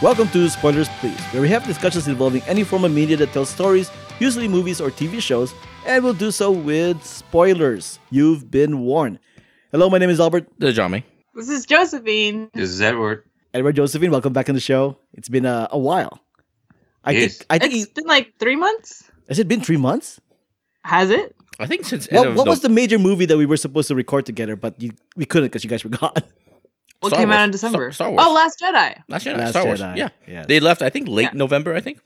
[0.00, 3.48] Welcome to Spoilers Please, where we have discussions involving any form of media that tells
[3.48, 3.90] stories,
[4.20, 5.52] usually movies or TV shows,
[5.86, 7.98] and we'll do so with spoilers.
[8.10, 9.18] You've been warned.
[9.72, 10.46] Hello, my name is Albert.
[10.58, 11.04] The Johnny.
[11.34, 12.48] This is Josephine.
[12.54, 13.24] This is Edward.
[13.52, 14.96] Edward Josephine, welcome back on the show.
[15.14, 16.20] It's been a, a while.
[17.04, 17.38] I Yes.
[17.38, 19.10] think I think It's been like three months.
[19.28, 20.20] has it been three months?
[20.84, 21.34] Has it?
[21.58, 23.56] I think since end What, of what no- was the major movie that we were
[23.56, 26.12] supposed to record together, but you, we couldn't because you guys were gone?
[27.00, 27.38] What Star came Wars.
[27.38, 27.92] out in December?
[27.92, 28.24] Star- Star Wars.
[28.26, 29.02] Oh, Last Jedi.
[29.08, 29.80] Last Jedi, Last Star Wars.
[29.80, 30.46] Jedi, Yeah, yes.
[30.46, 30.82] they left.
[30.82, 31.30] I think late Yeah.
[31.34, 31.74] November.
[31.74, 32.00] I think.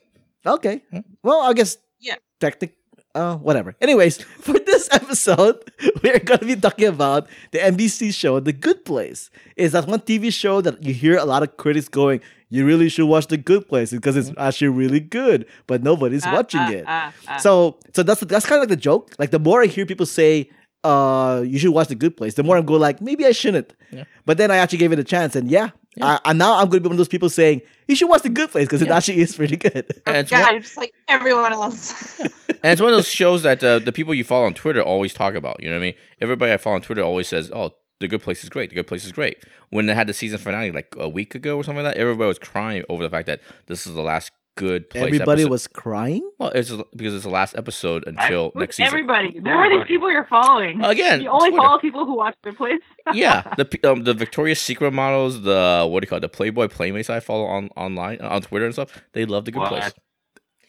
[0.47, 0.83] Okay.
[0.91, 1.01] Hmm.
[1.23, 1.79] Well, I guess.
[2.01, 2.17] Yeah.
[2.41, 2.75] Technic.
[3.15, 3.75] Uh, whatever.
[3.81, 5.71] Anyways, for this episode,
[6.03, 9.31] we're going to be talking about the NBC show, The Good Place.
[9.57, 12.89] Is that one TV show that you hear a lot of critics going, you really
[12.89, 16.71] should watch The Good Place because it's actually really good, but nobody's Ah, watching ah,
[16.71, 16.85] it.
[16.87, 17.13] ah.
[17.39, 19.13] So, so that's that's kind of like the joke.
[19.19, 20.49] Like the more I hear people say,
[20.85, 23.75] uh, you should watch The Good Place, the more I'm going like, maybe I shouldn't.
[23.91, 24.05] Yeah.
[24.27, 26.19] But then I actually gave it a chance, and yeah, Yeah.
[26.25, 28.23] I, and now I'm going to be one of those people saying you should watch
[28.23, 30.01] The Good Place because it actually is pretty good.
[30.07, 32.21] And it's, God, one, just like everyone else.
[32.21, 32.33] and
[32.65, 35.35] it's one of those shows that uh, the people you follow on Twitter always talk
[35.35, 35.63] about.
[35.63, 35.95] You know what I mean?
[36.21, 38.71] Everybody I follow on Twitter always says, "Oh, the Good Place is great.
[38.71, 41.57] The Good Place is great." When they had the season finale like a week ago
[41.57, 44.33] or something like that, everybody was crying over the fact that this is the last
[44.57, 45.05] Good Place.
[45.05, 45.51] Everybody episode.
[45.51, 46.31] was crying.
[46.39, 48.89] well, it's because it's the last episode until next season.
[48.89, 49.39] Everybody.
[49.39, 50.85] Who are these people you're following?
[50.85, 51.63] Again, you only Twitter.
[51.63, 52.81] follow people who watch Good Place.
[53.15, 56.69] yeah, the um, the Victoria's Secret models, the what do you call it, the Playboy
[56.69, 59.03] Playmates I follow on online on Twitter and stuff.
[59.15, 59.69] They love the Good What?
[59.71, 59.93] Place.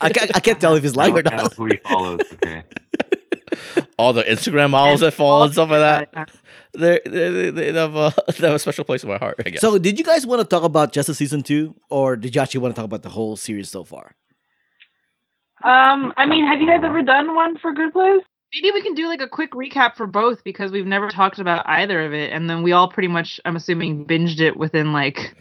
[0.02, 2.22] I can't, I can't tell if it's live or don't who he follows.
[2.34, 2.64] Okay.
[3.98, 6.32] All the Instagram models that follow and stuff like that.
[6.74, 9.42] They they, they have a they have a special place in my heart.
[9.46, 9.62] I guess.
[9.62, 12.42] So, did you guys want to talk about just the season two, or did you
[12.42, 14.16] actually want to talk about the whole series so far?
[15.64, 18.22] Um, I mean, have you guys ever done one for Good Place?
[18.54, 21.68] Maybe we can do like a quick recap for both because we've never talked about
[21.68, 25.36] either of it, and then we all pretty much, I'm assuming, binged it within like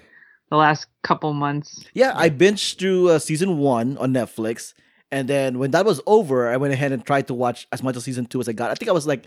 [0.51, 1.85] the last couple months.
[1.93, 4.75] Yeah, I binged through uh, season one on Netflix,
[5.11, 7.97] and then when that was over, I went ahead and tried to watch as much
[7.97, 8.71] of season two as I got.
[8.71, 9.27] I think I was like,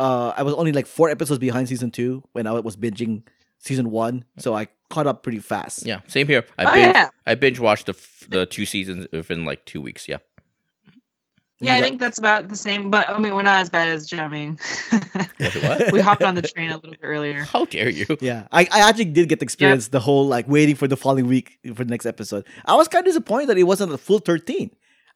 [0.00, 3.22] uh, I was only like four episodes behind season two when I was binging
[3.58, 5.86] season one, so I caught up pretty fast.
[5.86, 6.44] yeah, same here.
[6.58, 7.08] I Oh, binge yeah.
[7.26, 10.08] I binge watched the f- the two seasons within like two weeks.
[10.08, 10.18] Yeah.
[11.60, 14.10] Yeah, I think that's about the same, but I mean, we're not as bad as
[14.10, 14.58] Jiaming.
[15.38, 15.92] What, what?
[15.92, 17.44] we hopped on the train a little bit earlier.
[17.52, 18.04] How dare you?
[18.20, 21.28] Yeah, I, I actually did get to experience the whole like waiting for the following
[21.28, 22.46] week for the next episode.
[22.64, 24.72] I was kind of disappointed that it wasn't a full 13.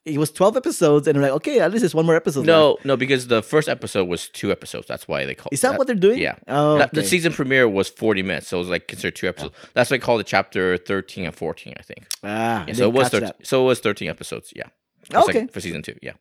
[0.07, 2.41] It was 12 episodes, and I'm like, okay, at least there's one more episode.
[2.47, 2.47] left.
[2.47, 4.87] No, no, because the first episode was two episodes.
[4.87, 5.49] That's why they call.
[5.51, 6.21] Is that what they're doing?
[6.21, 6.37] Yeah.
[6.47, 9.55] Oh, That- The season premiere was forty minutes, so it was like considered two episodes.
[9.75, 12.07] That's why they called it chapter thirteen and fourteen, I think.
[12.23, 14.53] Ah, Yeah, so it was 13, so it was thirteen episodes.
[14.55, 14.69] Yeah.
[15.11, 15.41] For Okay.
[15.41, 15.97] sec- for season two.
[16.03, 16.13] Yeah.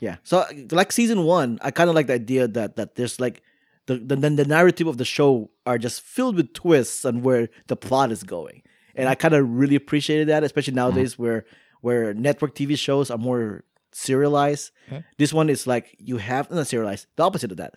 [0.00, 0.16] Yeah.
[0.22, 3.42] So like season one, I kind of like the idea that that there's like
[3.86, 7.76] the, the the narrative of the show are just filled with twists and where the
[7.76, 8.62] plot is going,
[8.94, 11.44] and I kind of really appreciated that, especially nowadays where
[11.80, 14.70] where network TV shows are more serialized.
[15.18, 17.74] This one is like you have not serialized, the opposite of that.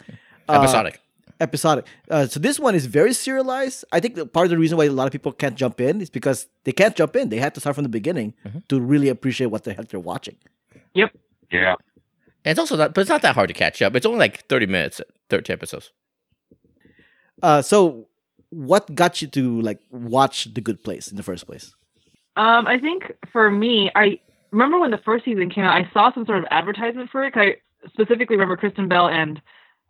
[0.49, 0.99] Uh, Episodic.
[1.39, 1.85] episodic.
[2.09, 3.85] Uh, so this one is very serialized.
[3.91, 6.01] I think that part of the reason why a lot of people can't jump in
[6.01, 7.29] is because they can't jump in.
[7.29, 8.67] They have to start from the beginning Mhm.
[8.67, 10.35] to really appreciate what the heck they're watching.
[10.93, 11.11] Yep.
[11.51, 11.75] Yeah.
[12.45, 13.95] and it's also not, but it's not that hard to catch up.
[13.95, 14.99] It's only like thirty minutes,
[15.29, 15.91] thirty episodes.
[17.41, 18.07] Uh, so
[18.49, 21.73] what got you to like watch The Good Place in the first place?
[22.35, 24.19] Um, I think for me, I
[24.51, 27.33] remember when the first season came out, I saw some sort of advertisement for it.
[27.33, 29.41] 'cause I specifically remember Kristen Bell and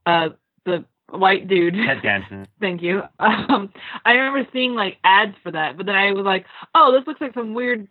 [0.05, 0.29] uh,
[0.65, 1.75] the white dude.
[1.75, 2.45] Ted Danson.
[2.59, 3.03] Thank you.
[3.19, 3.71] Um,
[4.05, 6.45] I remember seeing like ads for that, but then I was like,
[6.75, 7.87] "Oh, this looks like some weird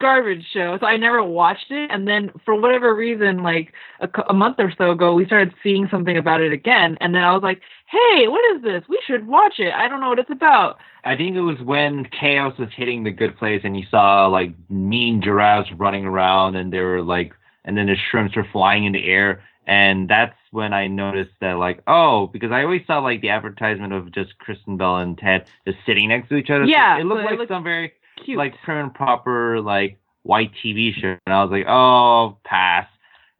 [0.00, 1.90] garbage show." So I never watched it.
[1.90, 5.88] And then for whatever reason, like a, a month or so ago, we started seeing
[5.90, 8.82] something about it again, and then I was like, "Hey, what is this?
[8.88, 9.72] We should watch it.
[9.72, 13.10] I don't know what it's about." I think it was when chaos was hitting the
[13.10, 17.32] good place, and you saw like mean giraffes running around, and they were like,
[17.64, 21.54] and then the shrimps were flying in the air, and that's when I noticed that
[21.54, 25.46] like, oh, because I always saw like the advertisement of just Kristen Bell and Ted
[25.66, 26.64] just sitting next to each other.
[26.64, 28.38] So Yeah, it looked so it like looked some very Cute.
[28.38, 32.86] like and proper like white TV show, and I was like, oh, pass.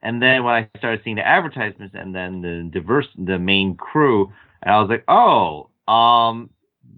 [0.02, 4.30] And then when I started seeing the advertisements and then the diverse, the main crew,
[4.62, 6.50] and I was like, oh, um,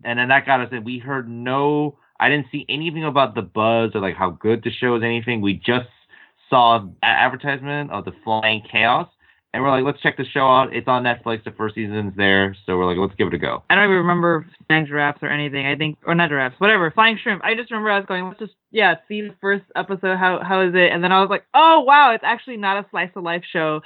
[0.04, 0.68] and then that got us.
[0.72, 4.62] And we heard no, I didn't see anything about the buzz or like how good
[4.64, 5.40] the show is, anything.
[5.40, 5.88] We just
[6.50, 9.08] saw advertisement of the Flying Chaos,
[9.56, 10.76] and we're like, let's check the show out.
[10.76, 11.42] It's on Netflix.
[11.44, 13.62] The first season's there, so we're like, let's give it a go.
[13.70, 15.64] I don't even remember flying giraffes or anything.
[15.66, 17.42] I think, or not giraffes, whatever, flying shrimp.
[17.42, 20.18] I just remember I was going, let's just, yeah, see the first episode.
[20.18, 20.92] How how is it?
[20.92, 23.80] And then I was like, oh wow, it's actually not a slice of life show.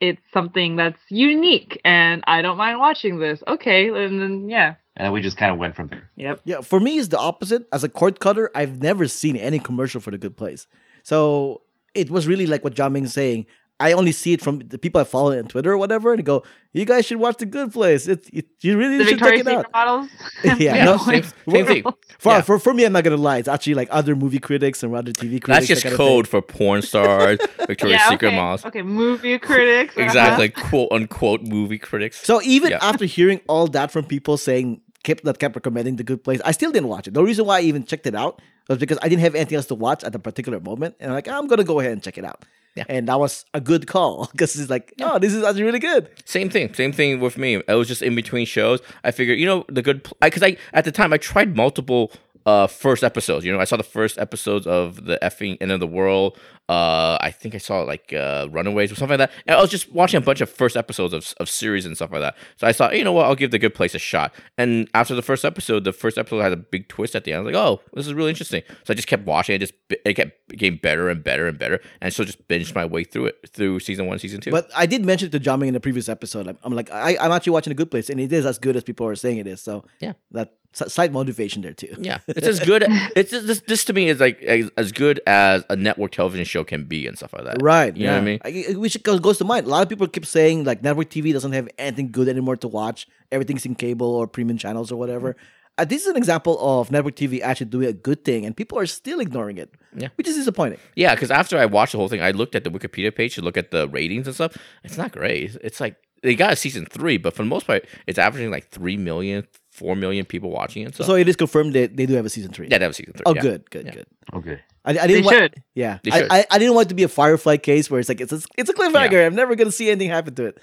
[0.00, 3.42] it's something that's unique and I don't mind watching this.
[3.46, 4.74] Okay, and then yeah.
[4.96, 6.10] And we just kind of went from there.
[6.16, 6.40] Yep.
[6.44, 7.66] Yeah, for me, it's the opposite.
[7.72, 10.66] As a cord cutter, I've never seen any commercial for the Good Place.
[11.04, 11.62] So
[11.94, 13.46] it was really like what Jiaming's saying.
[13.80, 16.44] I only see it from the people I follow on Twitter or whatever, and go,
[16.72, 18.06] "You guys should watch The Good Place.
[18.06, 20.08] It's it, you really The should check Victoria's it out." Models.
[20.44, 21.82] Yeah, Yeah, no, same, same thing.
[22.18, 22.40] For, Yeah.
[22.42, 23.38] for for me, I'm not gonna lie.
[23.38, 25.46] It's actually like other movie critics and other TV critics.
[25.46, 28.36] That's just that code for porn stars, Victoria's yeah, Secret okay.
[28.36, 28.64] models.
[28.66, 29.96] Okay, movie critics.
[29.96, 30.04] uh-huh.
[30.04, 32.20] Exactly, quote unquote movie critics.
[32.24, 32.78] So even Yeah.
[32.82, 36.52] after hearing all that from people saying kept that kept recommending The Good Place, I
[36.52, 37.14] still didn't watch it.
[37.14, 39.66] The reason why I even checked it out was because I didn't have anything else
[39.66, 42.18] to watch at the particular moment, and I'm like, I'm gonna go ahead and check
[42.18, 42.44] it out.
[42.76, 42.84] Yeah.
[42.88, 46.08] And that was a good call because it's like, oh, this is actually really good.
[46.24, 46.72] Same thing.
[46.74, 47.56] Same thing with me.
[47.56, 48.80] It was just in between shows.
[49.04, 52.12] I figured, you know, the good because I, at the time I tried multiple
[52.50, 53.42] uh first episodes.
[53.44, 56.30] You know, I saw the first episodes of the effing end of the world.
[56.68, 59.36] Uh, I think I saw like uh Runaways or something like that.
[59.46, 62.10] And I was just watching a bunch of first episodes of of series and stuff
[62.14, 62.34] like that.
[62.58, 64.28] So I thought, you know what, I'll give the good place a shot.
[64.56, 67.40] And after the first episode, the first episode had a big twist at the end.
[67.40, 68.62] I was like, oh, this is really interesting.
[68.84, 69.56] So I just kept watching.
[69.56, 69.74] It just
[70.04, 73.26] it kept getting better and better and better, and so just binged my way through
[73.30, 74.52] it through season one, season two.
[74.52, 76.46] But I did mention it to John in the previous episode.
[76.48, 78.76] I'm, I'm like, I, I'm actually watching a good place, and it is as good
[78.76, 79.60] as people are saying it is.
[79.60, 80.14] So Yeah.
[80.30, 81.94] that slight motivation there too.
[81.98, 82.84] Yeah, it's as good.
[83.16, 83.60] It's just, this.
[83.60, 87.06] This to me is like as, as good as a network television show can be
[87.06, 87.62] and stuff like that.
[87.62, 87.96] Right.
[87.96, 88.40] You know what I mean?
[88.44, 89.66] I, which goes, to mind.
[89.66, 92.68] A lot of people keep saying like network TV doesn't have anything good anymore to
[92.68, 93.06] watch.
[93.32, 95.36] Everything's in cable or premium channels or whatever.
[95.78, 98.78] Uh, this is an example of network TV actually doing a good thing, and people
[98.78, 99.72] are still ignoring it.
[99.96, 100.08] Yeah.
[100.16, 100.78] Which is disappointing.
[100.94, 103.40] Yeah, because after I watched the whole thing, I looked at the Wikipedia page to
[103.42, 104.58] look at the ratings and stuff.
[104.84, 105.56] It's not great.
[105.62, 108.68] It's like they got a season three, but for the most part, it's averaging like
[108.68, 109.46] three million,
[109.80, 110.94] four million people watching it.
[110.94, 112.68] So, So it is confirmed that they do have a season three.
[112.70, 113.22] yeah, that was season three.
[113.26, 113.42] Oh, yeah.
[113.42, 113.94] good, good, Yeah.
[113.96, 114.06] good.
[114.34, 114.60] Okay.
[114.84, 115.36] I, I didn't want.
[115.36, 115.62] should.
[115.74, 116.32] Yeah, They I, should.
[116.32, 118.40] I, I didn't want it to be a Firefly case where it's like it's a,
[118.58, 119.26] it's a cliffhanger.
[119.26, 120.58] I'm never gonna see anything happen to it.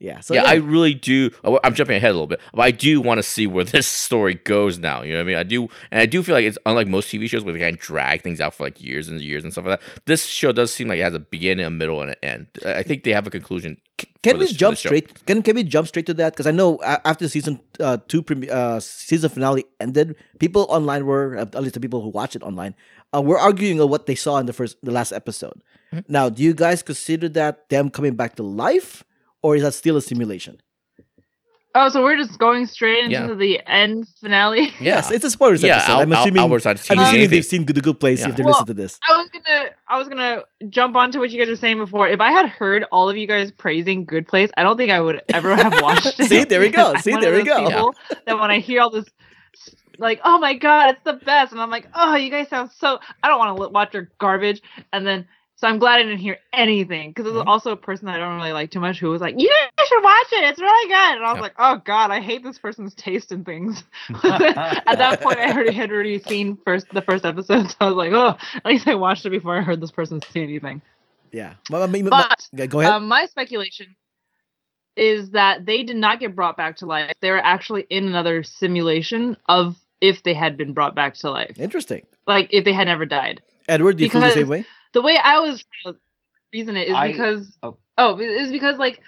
[0.00, 0.20] Yeah.
[0.20, 1.30] So yeah, I really do.
[1.64, 4.34] I'm jumping ahead a little bit, but I do want to see where this story
[4.34, 5.02] goes now.
[5.02, 5.36] You know what I mean?
[5.38, 7.74] I do, and I do feel like it's unlike most TV shows where they kind
[7.74, 9.88] of drag things out for like years and years and stuff like that.
[10.06, 12.46] This show does seem like it has a beginning, a middle, and an end.
[12.64, 13.76] I I think they have a conclusion.
[14.22, 15.26] Can we this- jump straight?
[15.26, 16.32] Can can we jump straight to that?
[16.32, 21.06] Because I know after the season uh, two premi- uh, season finale ended, people online
[21.06, 22.74] were at least the people who watch it online
[23.14, 25.62] uh, were arguing on what they saw in the first the last episode.
[25.92, 26.12] Mm-hmm.
[26.12, 29.04] Now, do you guys consider that them coming back to life,
[29.42, 30.60] or is that still a simulation?
[31.74, 33.34] Oh, so we're just going straight into Yeah.
[33.34, 34.72] the end finale.
[34.80, 35.92] Yes, it's a spoilers Yeah, episode.
[35.92, 36.40] Al- I'm assuming.
[36.40, 37.30] Albert's not I'm assuming anything.
[37.30, 38.30] they've seen the good place Yeah.
[38.30, 38.98] if they Well, listen to this.
[39.08, 42.08] I was gonna, I was gonna jump onto what you guys were saying before.
[42.08, 45.00] If I had heard all of you guys praising Good Place, I don't think I
[45.00, 46.26] would ever have watched it.
[46.28, 46.94] See, there we go.
[46.96, 47.66] See, there we go.
[47.68, 47.94] people
[48.26, 49.04] That when I hear all this,
[49.98, 52.98] like, oh my god, it's the best, and I'm like, oh, you guys sound so.
[53.22, 54.62] I don't want to watch your garbage,
[54.92, 55.26] and then.
[55.60, 57.48] So I'm glad I didn't hear anything because there's Mhm.
[57.48, 59.50] also a person that I don't really like too much who was like, "You
[59.88, 60.44] should watch it.
[60.44, 61.42] It's really good." And I was Yeah.
[61.42, 63.82] like, "Oh God, I hate this person's taste in things."
[64.24, 67.96] At that point, I already had already seen first the first episode, so I was
[67.96, 70.80] like, "Oh, at least I watched it before I heard this person say anything."
[71.32, 71.54] Yeah.
[71.68, 72.92] But, I mean, but- But yeah, go ahead.
[72.92, 73.96] um, my speculation
[74.96, 77.12] is that they did not get brought back to life.
[77.20, 81.58] They were actually in another simulation of if they had been brought back to life,
[81.58, 82.06] Interesting.
[82.28, 83.42] like if they had never died.
[83.68, 84.64] Edward, do you feel the same way?
[84.92, 85.64] The way I was
[86.52, 87.76] reason it is I- because oh.
[87.96, 89.00] oh, is because like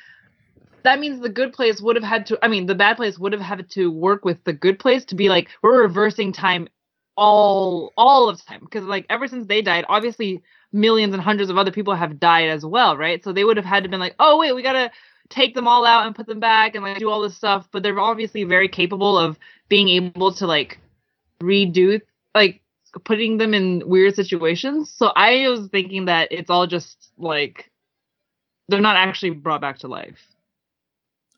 [0.83, 2.39] that means the good place would have had to.
[2.43, 5.15] I mean, the bad place would have had to work with the good place to
[5.15, 6.69] be like we're reversing time
[7.17, 11.59] all all of time because like ever since they died, obviously millions and hundreds of
[11.59, 13.23] other people have died as well, right?
[13.23, 14.91] So they would have had to been like, oh wait, we gotta
[15.29, 17.69] take them all out and put them back and like do all this stuff.
[17.73, 20.79] But they're obviously very capable of being able to like
[21.43, 22.01] redo
[22.35, 22.63] like
[23.04, 24.90] putting them in weird situations.
[24.90, 27.70] So I was thinking that it's all just like
[28.68, 30.18] they're not actually brought back to life.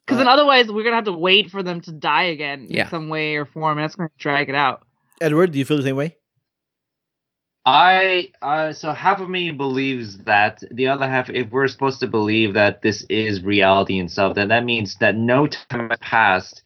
[0.04, 2.85] Because then Uh, otherwise we're gonna have to wait for them to die again Yeah.
[2.85, 4.82] in some way or form, and that's gonna drag it out.
[5.21, 6.16] Edward, do you feel the same way?
[7.64, 12.09] I uh, so half of me believes that the other half, if we're supposed to
[12.09, 16.62] believe that this is reality and stuff, then that means that no time has passed,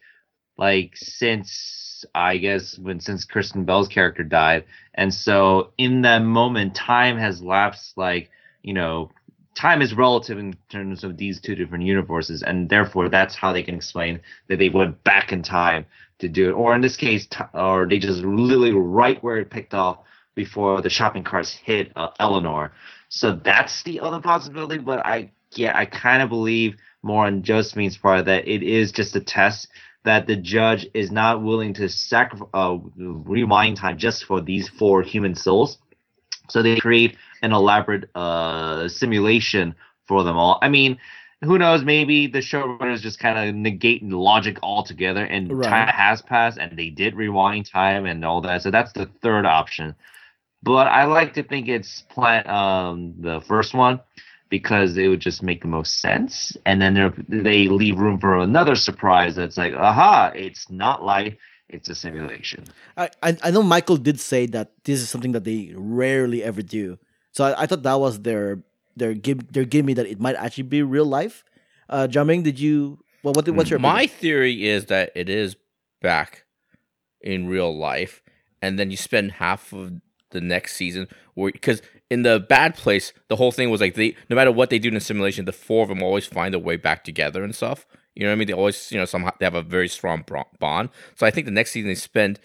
[0.57, 6.75] like since I guess when since Kristen Bell's character died, and so in that moment,
[6.75, 7.97] time has lapsed.
[7.97, 8.29] Like
[8.63, 9.11] you know,
[9.55, 13.63] time is relative in terms of these two different universes, and therefore that's how they
[13.63, 15.85] can explain that they went back in time
[16.19, 19.49] to do it, or in this case, t- or they just literally right where it
[19.49, 19.99] picked off
[20.35, 22.71] before the shopping carts hit uh, Eleanor.
[23.09, 24.77] So that's the other possibility.
[24.77, 29.15] But I, yeah, I kind of believe more on Josephine's part that it is just
[29.15, 29.67] a test
[30.07, 35.03] that the judge is not willing to sacrifice, uh, rewind time just for these four
[35.03, 35.79] human souls.
[36.49, 39.75] So they create an elaborate uh, simulation
[40.07, 40.59] for them all.
[40.61, 40.99] I mean,
[41.43, 41.83] who knows?
[41.83, 45.69] Maybe the showrunners just kind of negate logic altogether, and Right.
[45.69, 48.63] time has passed, and they did rewind time and all that.
[48.63, 49.95] So that's the third option.
[50.63, 53.99] But I like to think it's plan um the first one
[54.49, 58.75] because it would just make the most sense, and then they leave room for another
[58.75, 59.35] surprise.
[59.35, 61.35] That's like, aha, it's not life,
[61.69, 62.63] it's a simulation.
[62.95, 66.61] I, I I know Michael did say that this is something that they rarely ever
[66.61, 66.97] do.
[67.31, 68.63] So I, I thought that was their
[68.95, 71.43] their give their gimme that it might actually be real life.
[71.89, 72.99] Uh, Jiaming, did you?
[73.23, 74.19] Well, what what's your My opinion?
[74.19, 75.55] theory is that it is
[76.01, 76.45] back
[77.21, 78.21] in real life,
[78.61, 79.99] and then you spend half of
[80.31, 84.35] the next season because in the bad place, the whole thing was like they no
[84.35, 86.77] matter what they do in the simulation, the four of them always find a way
[86.77, 87.85] back together and stuff.
[88.15, 88.47] You know what I mean?
[88.47, 90.23] They always you know somehow they have a very strong
[90.59, 90.89] bond.
[91.15, 92.39] So I think the next season they spend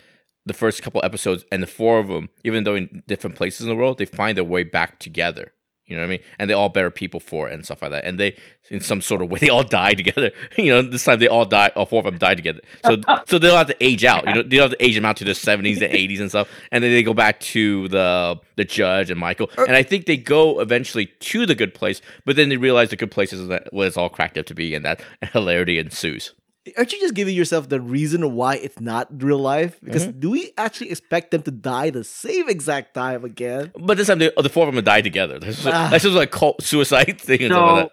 [0.44, 3.68] the first couple episodes and the four of them, even though in different places in
[3.68, 5.52] the world, they find their way back together.
[5.92, 6.20] You know what I mean?
[6.38, 8.06] And they all better people for it and stuff like that.
[8.06, 8.34] And they,
[8.70, 10.30] in some sort of way, they all die together.
[10.56, 12.60] you know, this time they all die, all four of them die together.
[12.82, 12.96] So,
[13.26, 14.26] so they don't have to age out.
[14.26, 16.30] You know, they don't have to age them out to the seventies and eighties and
[16.30, 16.48] stuff.
[16.70, 19.50] And then they go back to the the judge and Michael.
[19.58, 22.88] Er and I think they go eventually to the good place, but then they realize
[22.88, 25.78] the good place is that what it's all cracked up to be, and that hilarity
[25.78, 26.32] ensues.
[26.76, 29.80] Aren't you just giving yourself the reason why it's not real life?
[29.82, 30.20] Because Mm-hmm.
[30.20, 33.72] do we actually expect them to die the same exact time again?
[33.76, 35.40] But this time, they, the four of them die together.
[35.40, 35.88] That's just, Ah.
[35.90, 37.90] that's just like cult suicide thing and stuff like.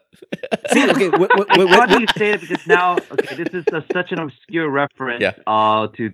[0.72, 3.54] See, okay, wait, wait, wait, It's funny wait, you say it because now, okay, this
[3.56, 5.22] is a, such an obscure reference.
[5.22, 5.34] Yeah.
[5.48, 6.14] Uh, to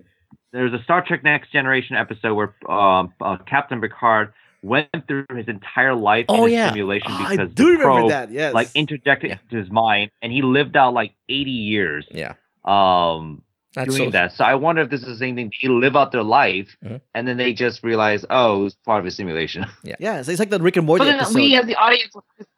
[0.52, 4.32] there's a Star Trek Next Generation episode where um, uh, Captain Picard
[4.62, 6.66] went through his entire life Oh, in yeah.
[6.66, 8.30] a simulation Ah, I because do the remember probe, that.
[8.30, 9.38] Yes, like interjected Yeah.
[9.42, 12.06] into his mind, and he lived out like 80 years.
[12.10, 12.34] Yeah,
[12.66, 13.42] Um,
[13.74, 14.32] that's doing so, that.
[14.32, 15.52] So I wonder if this is the same thing.
[15.62, 17.00] They live out their life, Mhm.
[17.14, 19.66] and then they just realize, oh, it's part of a simulation.
[19.84, 20.22] yeah, yeah.
[20.22, 21.34] so it's like the Rick and Morty But then episode.
[21.34, 22.48] we, as the audience, will just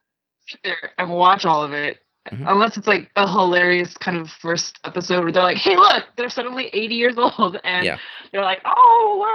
[0.47, 1.99] sit there and watch all of it.
[2.33, 2.45] Mhm.
[2.51, 6.29] Unless it's like a hilarious kind of first episode where they're like, "Hey, look, they're
[6.31, 7.99] suddenly 80 years old," and Yeah.
[8.33, 9.27] they're like, "Oh,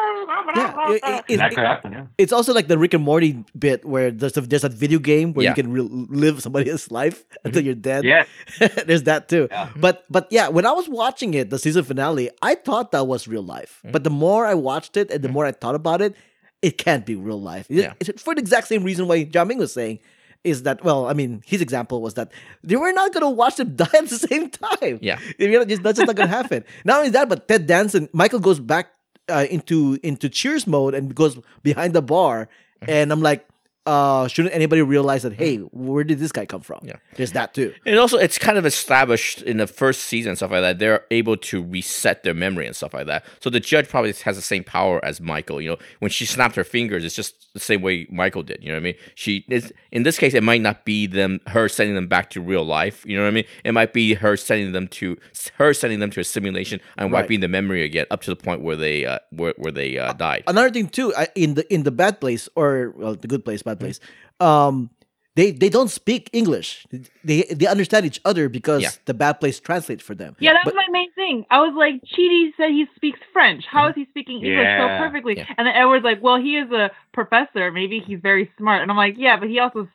[0.55, 1.91] Yeah, it- it- it- that could happen.
[1.93, 2.05] Yeah.
[2.17, 5.33] it's also like the Rick and Morty bit where there's a, there's a video game
[5.33, 5.51] where Yeah.
[5.51, 8.03] you can re- live somebody else's life until you're dead.
[8.03, 8.25] Yeah.
[8.85, 9.47] there's that too.
[9.51, 9.69] Yeah.
[9.75, 13.27] But but yeah, when I was watching it, the season finale, I thought that was
[13.27, 13.79] real life.
[13.83, 13.91] Mm-hmm.
[13.91, 16.15] But the more I watched it and the more I thought about it,
[16.61, 17.65] it can't be real life.
[17.69, 17.93] It- Yeah.
[17.99, 19.99] it's for the exact same reason why Jiaming was saying
[20.43, 22.31] is that well, I mean, his example was that
[22.63, 24.99] they were not gonna watch them die at the same time.
[25.01, 25.19] Yeah.
[25.39, 26.63] You know, just, that's just not gonna happen.
[26.85, 28.91] Not only that, but Ted Danson, Michael goes back
[29.29, 32.49] uh, into into Cheers mode and goes behind the bar,
[32.81, 32.91] Mm-hmm.
[32.91, 33.47] and I'm like,
[33.85, 35.33] uh, shouldn't anybody realize that?
[35.33, 36.79] Hey, where did this guy come from?
[36.83, 36.95] Yeah.
[37.15, 37.73] there's that too.
[37.85, 40.79] And also, it's kind of established in the first season and stuff like that.
[40.79, 43.25] They're able to reset their memory and stuff like that.
[43.41, 45.61] So the judge probably has the same power as Michael.
[45.61, 48.59] You know, when she snapped her fingers, it's just the same way Michael did.
[48.61, 48.95] You know what I mean?
[49.15, 52.41] She is in this case, it might not be them her sending them back to
[52.41, 53.05] real life.
[53.05, 53.45] You know what I mean?
[53.63, 55.17] It might be her sending them to
[55.55, 57.23] her sending them to a simulation and Right.
[57.23, 60.13] wiping the memory again up to the point where they uh, where where they uh,
[60.13, 60.43] died.
[60.47, 63.79] Another thing too, in the in the bad place or well, the good place, bad
[63.79, 63.99] place,
[64.39, 64.89] um,
[65.35, 66.85] they they don't speak English.
[67.23, 68.89] They they understand each other because Yeah.
[69.05, 70.35] the bad place translates for them.
[70.39, 71.45] Yeah, that But- was my main thing.
[71.49, 73.65] I was like, Chidi said he speaks French.
[73.65, 74.97] How is he speaking English Yeah.
[74.99, 75.37] so perfectly?
[75.37, 75.45] Yeah.
[75.57, 77.71] And then Edward's like, well, he is a professor.
[77.71, 78.81] Maybe he's very smart.
[78.83, 79.87] And I'm like, yeah, but he also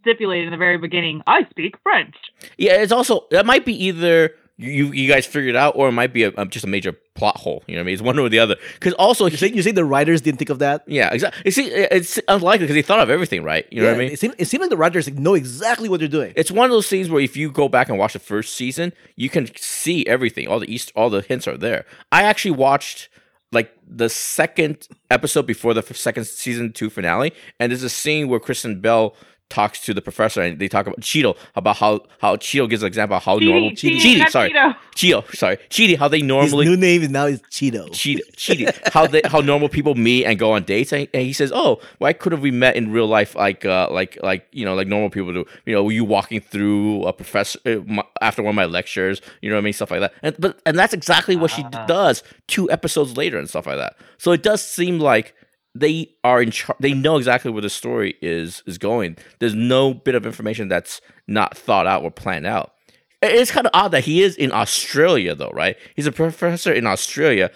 [0.00, 2.14] stipulated in the very beginning, I speak French.
[2.56, 5.92] Yeah, it's also that might be either you you guys figured it out or it
[5.92, 7.62] might be a, a- just a major plot hole.
[7.66, 7.92] You know what I mean?
[7.94, 8.56] It's one or the other.
[8.74, 10.82] Because also, You say you the writers didn't think of that.
[10.86, 11.50] yeah, exactly.
[11.50, 13.66] See, it's unlikely because they thought of everything, right?
[13.70, 14.12] You know what I mean?
[14.12, 16.32] It seemed, it seemed like the writers know exactly what they're doing.
[16.36, 18.92] It's one of those things where if you go back and watch the first season,
[19.14, 20.48] you can see everything.
[20.48, 21.84] All the east, all the hints are there.
[22.10, 23.08] I actually watched
[23.52, 28.40] like the second episode before the second season two finale, and there's a scene where
[28.40, 29.14] Kristen Bell
[29.48, 32.88] talks to the professor and they talk about Cheeto about how how Cheeto gives an
[32.88, 34.76] example of how normal Chidi, Cheeto, not sorry Cheeto.
[34.96, 37.92] Cheeto sorry Cheeto how they His normally new name is now is Cheeto.
[37.92, 38.68] cheat, cheating.
[38.92, 41.80] How they, how normal people meet and go on dates, and, and he says, "Oh,
[41.98, 45.10] why couldn't we met in real life like uh like like you know like normal
[45.10, 45.44] people do?
[45.64, 49.20] You know, were you walking through a professor uh, my, after one of my lectures,
[49.42, 50.12] you know what I mean, stuff like that.
[50.22, 51.86] And but and that's exactly what she d- Ah.
[51.86, 53.96] does two episodes later and stuff like that.
[54.18, 55.34] So it does seem like
[55.80, 56.78] they are in charge.
[56.80, 59.16] They know exactly where the story is is going.
[59.38, 62.72] There's no bit of information that's not thought out or planned out.
[63.22, 65.76] It's kind of odd that he is in Australia, though, right?
[65.94, 67.50] He's a professor in Australia,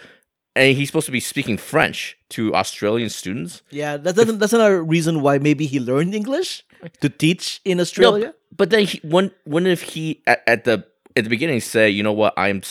[0.57, 3.63] and he's supposed to be speaking French to Australian students.
[3.71, 6.65] Yeah, that doesn't that's another reason why maybe he learned English
[7.01, 8.27] to teach in Australia.
[8.27, 10.85] No, but then he, when when if he at, at the
[11.17, 12.63] at the beginning say, you know what, I'm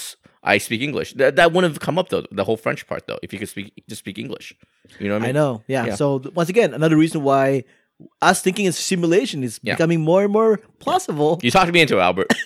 [0.53, 1.13] I speak English.
[1.13, 2.23] That that wouldn't have come up though.
[2.31, 4.47] The whole French part though, if you could speak just speak English.
[4.99, 5.37] You know what I mean?
[5.37, 5.51] I know.
[5.67, 5.85] Yeah.
[5.87, 5.95] Yeah.
[5.95, 7.63] So once again, another reason why
[8.21, 9.75] us thinking it's simulation is Yeah.
[9.75, 11.39] becoming more and more plausible.
[11.43, 12.27] You talked me into it, Albert.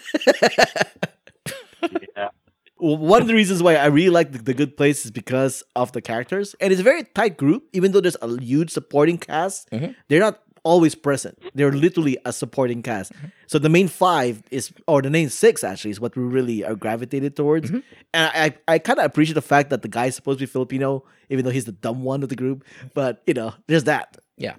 [2.15, 2.29] Yeah.
[2.77, 5.91] One of the reasons why I really like the, the Good Place is because of
[5.93, 7.63] the characters, and it's a very tight group.
[7.71, 9.95] Even though there's a huge supporting cast, Mhm.
[10.07, 11.37] they're not always present.
[11.53, 13.11] They're literally a supporting cast.
[13.47, 16.75] So the main five is, or the main six actually, is what we really are
[16.75, 17.69] gravitated towards.
[17.69, 17.79] Mm-hmm.
[18.13, 20.51] And I, I, I kind of appreciate the fact that the guy's supposed to be
[20.51, 22.63] Filipino, even though he's the dumb one of the group.
[22.93, 24.17] But you know, there's that.
[24.37, 24.55] Yeah.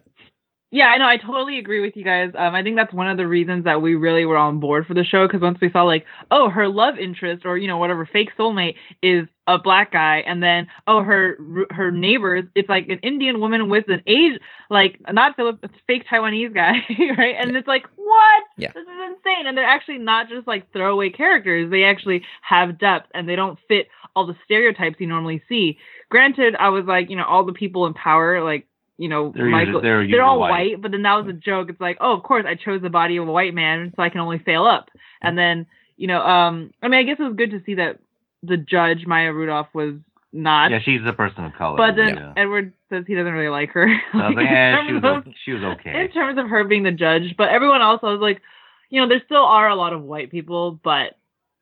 [0.75, 1.07] Yeah, I know.
[1.07, 2.33] I totally agree with you guys.
[2.37, 4.95] Um, I think that's one of the reasons that we really were on board for
[4.95, 8.05] the show because once we saw like, oh, her love interest or you know whatever
[8.13, 11.39] fake soulmate is a black guy, and then oh, her
[11.71, 16.53] her neighbors, it's like an Indian woman with an age like not Philip, fake Taiwanese
[16.53, 16.73] guy,
[17.17, 17.37] right?
[17.39, 18.43] And it's like, what?
[18.59, 18.73] Yeah.
[18.75, 19.47] This is insane.
[19.47, 23.61] And they're actually not just like throwaway characters; they actually have depth, and they don't
[23.69, 25.79] fit all the stereotypes you normally see.
[26.11, 28.67] Granted, I was like, you know, all the people in power, like
[28.99, 30.51] you know, They're Michael, usually- they're they're all white.
[30.51, 30.83] white.
[30.83, 31.69] but then that was a joke.
[31.71, 34.09] It's like, oh, of course, I chose the body of a white man, so I
[34.09, 34.89] can only fail up.
[35.21, 37.99] And then, you know, um, I mean, I guess it was good to see that
[38.43, 39.95] the judge Maya Rudolph was
[40.33, 40.71] not.
[40.71, 41.77] Yeah, she's a person of color.
[41.77, 42.33] but then yeah.
[42.37, 43.89] Edward says he doesn't really like her.
[44.13, 46.01] So I was like, in eh, she was of- she was okay.
[46.05, 48.43] in terms of her being the judge, but everyone else, I was like,
[48.91, 51.17] you know, there still are a lot of white people, but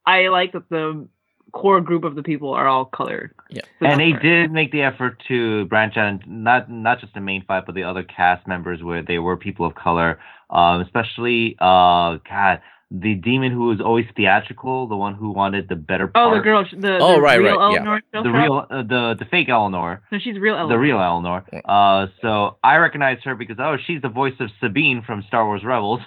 [0.05, 1.07] I like that the
[1.53, 3.33] core group of the people are all colored.
[3.51, 3.63] Yeah.
[3.81, 4.23] And they part.
[4.23, 7.75] did make the effort to branch out, and not not just the main five, but
[7.75, 10.19] the other cast members where they were people of color,
[10.51, 15.77] um, especially uh, God, the demon who was always theatrical, the one who wanted the
[15.77, 16.33] better part.
[16.33, 17.79] Oh, the girl, the, Oh, the right, real right, yeah.
[17.79, 20.03] Eleanor the real, uh, the the fake Eleanor.
[20.11, 20.75] No, she's real Eleanor.
[20.75, 21.45] the real Eleanor.
[21.65, 25.65] Uh, so I recognize her because oh, she's the voice of Sabine from Star Wars
[25.65, 26.01] Rebels.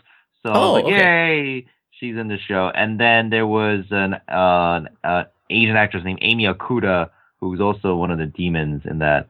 [0.44, 0.96] So Oh, like, okay.
[0.96, 1.66] yay,
[2.00, 2.72] she's in the show.
[2.74, 7.10] And then there was an uh, an uh, Asian actress named Amy Okuda,
[7.40, 9.28] who was also one of the demons in that.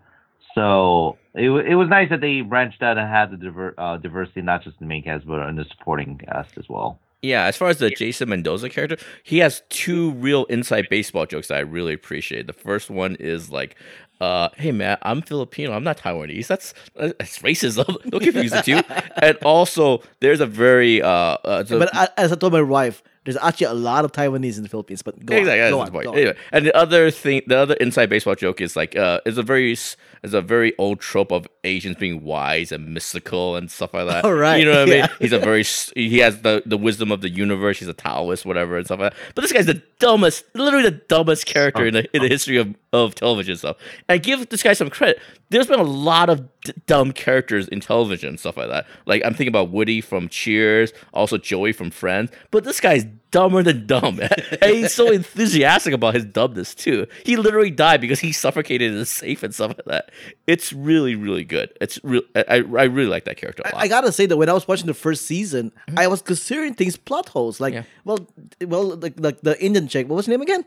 [0.54, 4.42] So it it was nice that they branched out and had the diver- uh, diversity,
[4.42, 7.00] not just in the main cast, but in the supporting cast as well.
[7.22, 11.48] Yeah, as far as the Jason Mendoza character, he has two real inside baseball jokes
[11.48, 12.46] that I really appreciate.
[12.46, 13.76] The first one is like,
[14.22, 15.74] uh, "Hey man, I'm Filipino.
[15.74, 16.48] I'm not Taiwanese.
[16.48, 17.88] That's that's racism.
[18.10, 18.82] Don't confuse the two."
[19.22, 23.38] And also, there's a very uh, uh so- But as I told my wife, there's
[23.38, 25.02] actually a lot of Taiwanese in the Philippines.
[25.02, 26.04] But go exactly, on, go that's on, the point.
[26.06, 26.18] go on.
[26.18, 29.44] Anyway, and the other thing, the other inside baseball joke is like, uh, is a
[29.44, 33.94] very, s- is a very old trope of Asians being wise and mystical and stuff
[33.94, 34.24] like that.
[34.26, 35.02] All right, You know what I yeah.
[35.08, 35.10] mean?
[35.20, 35.64] He's a very,
[35.96, 37.80] he has the the wisdom of the universe.
[37.80, 39.20] He's a Taoist, whatever, and stuff like that.
[39.34, 42.76] But this guy's the dumbest, literally the dumbest character in the in the history of
[42.94, 43.78] of television stuff.
[44.08, 45.20] And give this guy some credit.
[45.50, 48.88] There's been a lot of d- dumb characters in television and stuff like that.
[49.06, 52.32] Like I'm thinking about Woody from Cheers, also Joey from Friends.
[52.52, 54.20] But this guy's dumber than dumb,
[54.62, 57.06] and he's so enthusiastic about his dumbness too.
[57.24, 60.12] He literally died because he suffocated in a safe and stuff like that.
[60.48, 61.70] It's really, really good.
[61.80, 62.24] It's real.
[62.36, 63.82] I, I really like that character a lot.
[63.82, 66.00] I, I gotta say that when I was watching the first season, mm-hmm.
[66.00, 67.60] I was considering things plot holes.
[67.60, 67.84] Like, Yeah.
[68.04, 68.28] well,
[68.66, 70.10] well, like, like the Indian chick.
[70.10, 70.66] What was her name again?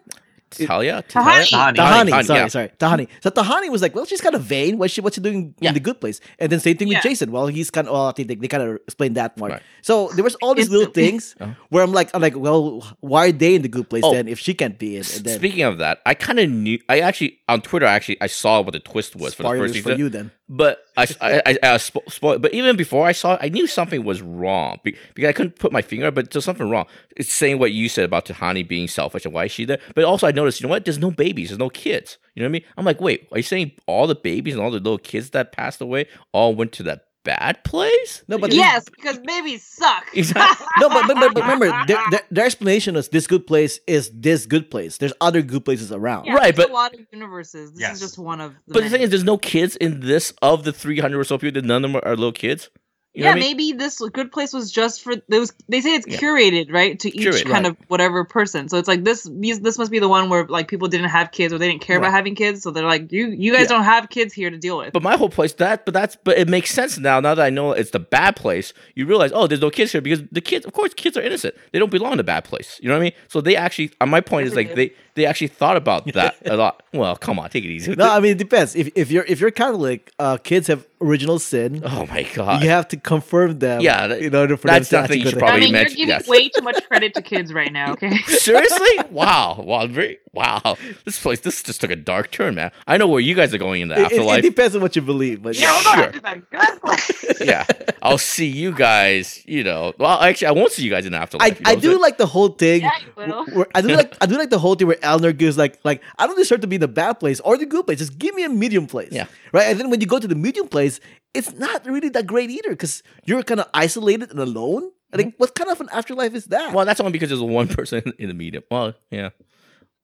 [0.50, 1.44] Talia, Tahani.
[1.44, 1.74] Tahani.
[1.76, 2.10] Tahani.
[2.10, 2.46] Tahani, sorry, yeah.
[2.48, 2.68] sorry.
[2.78, 3.08] Tahani.
[3.20, 4.78] So Tahani was like, well, she's kind of vain.
[4.78, 5.70] What's she, what's she doing Yeah.
[5.70, 6.20] in the good place?
[6.38, 6.98] And then same thing Yeah.
[6.98, 7.30] with Jason.
[7.32, 9.48] Well, he's kind of, well, I think they, they kind of explained that more.
[9.50, 9.62] Right.
[9.82, 11.10] So there was all these little Instantly.
[11.10, 11.52] things uh-huh.
[11.70, 14.12] where I'm like, I'm like, well, why are they in the good place Oh.
[14.12, 15.02] then if she can't be in?
[15.22, 16.78] Then Speaking of that, I kind of knew.
[16.88, 19.92] I actually on Twitter, actually, I saw what the twist was for the first season.
[19.92, 20.30] for you then.
[20.50, 23.66] But I, I, I, I spo- spoil- But even before I saw it, I knew
[23.66, 26.10] something was wrong be- because I couldn't put my finger.
[26.10, 26.86] But there's something wrong.
[27.16, 29.78] It's saying what you said about Tahani being selfish and why is she there.
[29.94, 30.84] But also, I noticed, you know what?
[30.86, 31.50] There's no babies.
[31.50, 32.16] There's no kids.
[32.34, 32.64] You know what I mean?
[32.78, 35.52] I'm like, wait, are you saying all the babies and all the little kids that
[35.52, 38.22] passed away all went to that bad place?
[38.28, 40.04] No, but yes, because babies suck.
[40.14, 40.66] Exactly.
[40.80, 44.10] no, but, but, but, but remember, their, their, their explanation is this good place is
[44.14, 44.98] this good place.
[44.98, 46.24] There's other good places around.
[46.26, 47.72] Yeah, Right, but- a lot of universes.
[47.72, 47.94] This Yes.
[47.94, 48.54] is just one of.
[48.66, 51.38] The But the thing is, there's no kids in this of the 300 or so
[51.38, 51.60] people.
[51.62, 52.70] None of them are little kids.
[53.14, 53.56] You yeah, what I mean?
[53.56, 55.52] maybe this good place was just for those.
[55.68, 56.18] They say it's Yeah.
[56.18, 57.66] curated, right, to each Curated, kind right.
[57.66, 58.68] of whatever person.
[58.68, 59.28] So it's like this.
[59.40, 61.80] These this must be the one where like people didn't have kids or they didn't
[61.80, 62.06] care Right.
[62.06, 63.68] about having kids, so they're like, you you guys Yeah.
[63.78, 64.92] don't have kids here to deal with.
[64.92, 67.18] But my whole place that, but that's, but it makes sense now.
[67.18, 70.02] Now that I know it's the bad place, you realize, oh, there's no kids here
[70.02, 71.54] because the kids, of course, kids are innocent.
[71.72, 72.78] They don't belong in the bad place.
[72.82, 73.12] You know what I mean?
[73.28, 76.56] So they actually, uh, my point is like they they actually thought about that a
[76.56, 76.82] lot.
[76.92, 77.94] Well, come on, take it easy.
[77.94, 78.74] No, I mean it depends.
[78.74, 81.82] If, if you're if you're Catholic, uh, kids have original sin.
[81.84, 82.62] oh my god.
[82.62, 83.80] you have to confirm them.
[83.80, 85.84] Yeah, that- in order for that's them to something you should probably I mean, you're
[85.84, 86.26] giving yes.
[86.28, 87.92] way too much credit to kids right now.
[87.92, 88.16] Okay.
[88.26, 88.88] Seriously?
[89.10, 89.60] wow.
[89.60, 89.86] Wow.
[89.86, 90.76] Very wow.
[91.04, 92.70] This place, this just took a dark turn, man.
[92.86, 94.42] I know where you guys are going in the It- It, it afterlife.
[94.42, 95.96] depends on what you believe, but Yeah, Sure.
[95.96, 97.40] we're going to the good place.
[97.40, 97.64] yeah.
[98.02, 99.92] I'll see you guys, you know.
[99.98, 101.52] Well, actually, I won't see you guys in the afterlife.
[101.52, 102.00] I, you know I do saying?
[102.00, 102.82] like the whole thing.
[102.82, 103.44] Yeah, you will.
[103.54, 106.02] where- I do like I do like the whole thing where Eleanor gives like like
[106.18, 107.98] I don't deserve to be in the bad place or the good place.
[107.98, 109.12] Just give me a medium place.
[109.12, 109.26] Yeah.
[109.52, 109.66] Right.
[109.68, 111.00] And then when you go to the medium place,
[111.34, 114.90] it's not really that great either because you're kind of isolated and alone.
[115.12, 115.38] I think mm-hmm.
[115.38, 116.74] what kind of an afterlife is that?
[116.74, 118.62] Well, that's only because there's one person in the medium.
[118.70, 119.30] Well, yeah.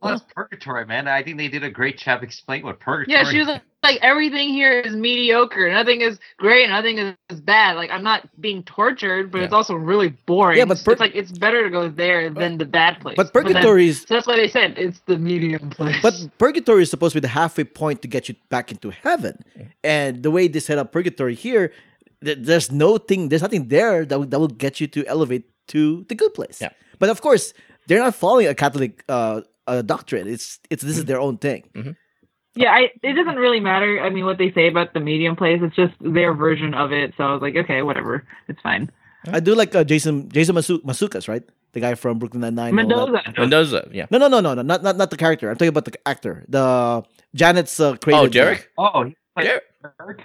[0.05, 1.09] Well, it's purgatory, man.
[1.09, 3.17] I think they did a great job explaining what purgatory.
[3.17, 5.71] Yeah, she was like, like everything here is mediocre.
[5.71, 6.69] Nothing is great.
[6.69, 7.77] Nothing is, is bad.
[7.77, 10.59] Like I'm not being tortured, but it's also really boring.
[10.59, 13.17] Yeah, but pur- it's like it's better to go there than the bad place.
[13.17, 16.01] but then- purgatory is so that's why they said it's the medium place.
[16.03, 19.43] But purgatory is supposed to be the halfway point to get you back into heaven.
[19.83, 21.73] And the way they set up purgatory here,
[22.25, 25.45] th- there's no thing, there's nothing there that will, that will get you to elevate
[25.69, 26.59] to the good place.
[26.61, 26.71] Yeah.
[26.99, 27.53] But of course,
[27.87, 30.27] they're not following a Catholic uh, uh, doctrine.
[30.29, 31.97] It's it's this is their own thing.
[32.55, 34.01] yeah, I, it doesn't really matter.
[34.01, 37.15] I mean, what they say about the medium place, it's just their version of it.
[37.17, 38.91] So I was like, okay, whatever, it's fine.
[39.33, 41.43] I do like uh, Jason Jason Masu- Mantzoukas, right?
[41.73, 42.75] The guy from Brooklyn Nine Nine.
[42.75, 43.23] Mendoza.
[43.37, 44.07] Mendoza, yeah.
[44.11, 45.49] No, no, no, no, no, not not not the character.
[45.51, 46.45] I'm talking about the actor.
[46.49, 47.03] The
[47.35, 48.21] Janet's uh, created.
[48.21, 48.71] Oh, Derek?
[48.79, 49.65] Oh, Derek.
[49.99, 50.23] Kirk?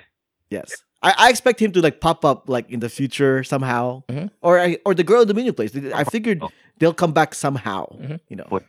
[0.51, 0.75] Yes.
[1.01, 4.29] I, I expect him to like pop up like in the future somehow, Mhm.
[4.41, 5.71] or I, or the girl in the menu place.
[5.95, 6.49] I figured Oh.
[6.77, 7.87] they'll come back somehow.
[7.97, 8.19] Mhm.
[8.27, 8.63] You know, What?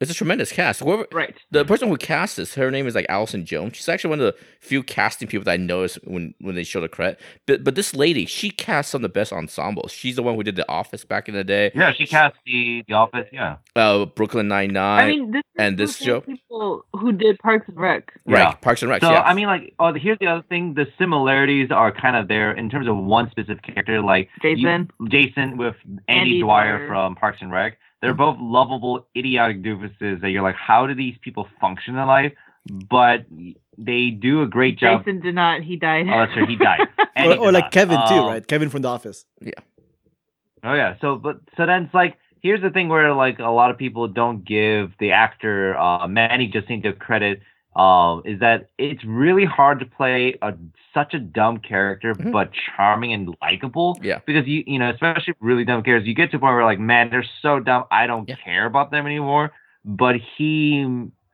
[0.00, 0.80] It's a tremendous cast.
[0.80, 1.36] Whoever, Right.
[1.50, 3.76] the person who cast this, her name is like Allison Jones.
[3.76, 6.80] She's actually one of the few casting people that I noticed when when they show
[6.80, 7.20] the credit.
[7.46, 9.92] But but this lady, she casts some of the best ensembles.
[9.92, 11.70] She's the one who did The Office back in the day.
[11.74, 13.28] Yeah, she cast the The Office.
[13.30, 13.56] Yeah.
[13.76, 14.98] Uh, Brooklyn Nine Nine.
[15.04, 15.08] I Nine.
[15.20, 18.10] mean, this is and this same show- people who did Parks and Rec.
[18.24, 18.52] right, Yeah.
[18.52, 19.02] Parks and Rec.
[19.02, 19.20] So yeah.
[19.20, 22.70] I mean, like, oh, here's the other thing: the similarities are kind of there in
[22.70, 24.90] terms of one specific character, like you- Jason.
[25.08, 25.76] Jason with
[26.08, 26.88] Andy, Andy Dwyer, Dwyer.
[26.88, 27.76] from Parks and Rec.
[28.02, 32.32] They're both lovable, idiotic doofuses that you're like, how do these people function in life?
[32.88, 33.26] But
[33.78, 35.04] they do a great job.
[35.04, 35.62] Jason did not.
[35.62, 36.06] He died.
[36.08, 36.80] Oh, that's right, he died.
[37.16, 37.72] Or, he or like not.
[37.72, 38.46] Kevin too, Um, right?
[38.46, 39.26] Kevin from The Office.
[39.42, 39.52] Yeah.
[40.64, 40.94] Oh yeah.
[41.02, 44.08] So but so then it's like here's the thing where like a lot of people
[44.08, 47.40] don't give the actor uh Manny Jacinto credit
[47.80, 50.52] um is that it's really hard to play a
[50.92, 52.32] such a dumb character Mhm.
[52.32, 53.98] but charming and likable.
[54.02, 54.18] Yeah.
[54.26, 56.80] Because you you know, especially really dumb characters, you get to a point where like,
[56.80, 58.36] man, they're so dumb I don't Yeah.
[58.44, 59.52] care about them anymore.
[59.84, 60.86] But he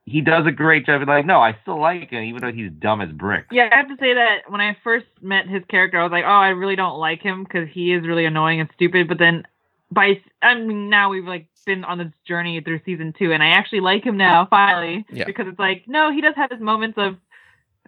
[0.08, 2.70] he does a great job of like, no, I still like him even though he's
[2.86, 3.48] dumb as bricks.
[3.50, 6.24] Yeah, I have to say that when I first met his character, I was like,
[6.24, 9.08] oh, I really don't like him because he is really annoying and stupid.
[9.08, 9.42] But then,
[9.90, 13.48] by I mean, now we've like been on this journey through season two, and I
[13.48, 15.24] actually like him now finally Yeah.
[15.24, 17.16] because it's like, no, he does have his moments of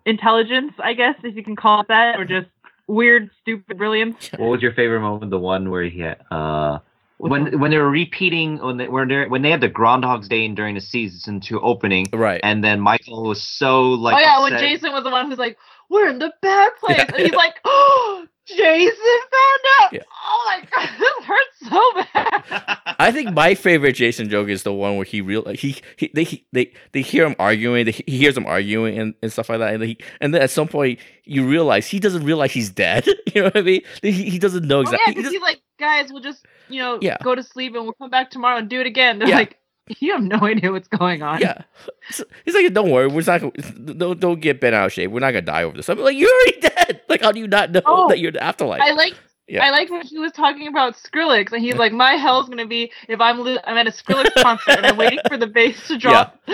[0.04, 2.48] intelligence, I guess, if you can call it that, or just
[2.86, 4.30] weird, stupid brilliance.
[4.36, 5.30] What was your favorite moment?
[5.30, 6.78] The one where he had uh
[7.18, 10.46] when when they were repeating when they when they when they had the Groundhog's Day
[10.48, 12.40] during the season two opening, right.
[12.44, 14.58] and then Michael was so like oh yeah, when.
[14.58, 15.58] Jason was the one who's like,
[15.88, 17.06] we're in the bad place, Yeah.
[17.08, 19.92] and he's like, oh, Jason found out.
[19.92, 20.00] Yeah.
[20.24, 22.78] Oh my god, this hurts so bad.
[22.98, 26.24] I think my favorite Jason joke is the one where he real he, he they
[26.24, 29.58] he, they they hear him arguing, they, he hears them arguing and, and stuff like
[29.58, 33.06] that, and, he, and then at some point you realize he doesn't realize he's dead.
[33.34, 33.82] you know what I mean?
[34.02, 35.00] He, he doesn't know Oh, exactly.
[35.06, 37.18] yeah, because just- he's like, guys, we'll just, you know, Yeah.
[37.22, 39.18] go to sleep and we'll come back tomorrow and do it again.
[39.18, 39.36] They're Yeah.
[39.36, 39.58] like,
[40.00, 41.40] you have no idea what's going on.
[41.40, 41.62] yeah,
[42.10, 43.40] So he's like, don't worry, we're not.
[43.40, 45.10] gonna- Don't don't get bent out of shape.
[45.10, 45.88] We're not gonna die over this.
[45.88, 46.74] I'm like, you're already dead.
[47.08, 48.80] Like, how do you not know Oh, that you're in the afterlife?
[48.82, 49.14] I like.
[49.46, 49.64] Yeah.
[49.64, 52.92] I like when he was talking about Skrillex, and he's like, "My hell's gonna be
[53.08, 55.96] if I'm li- I'm at a Skrillex concert and I'm waiting for the bass to
[55.96, 56.38] drop."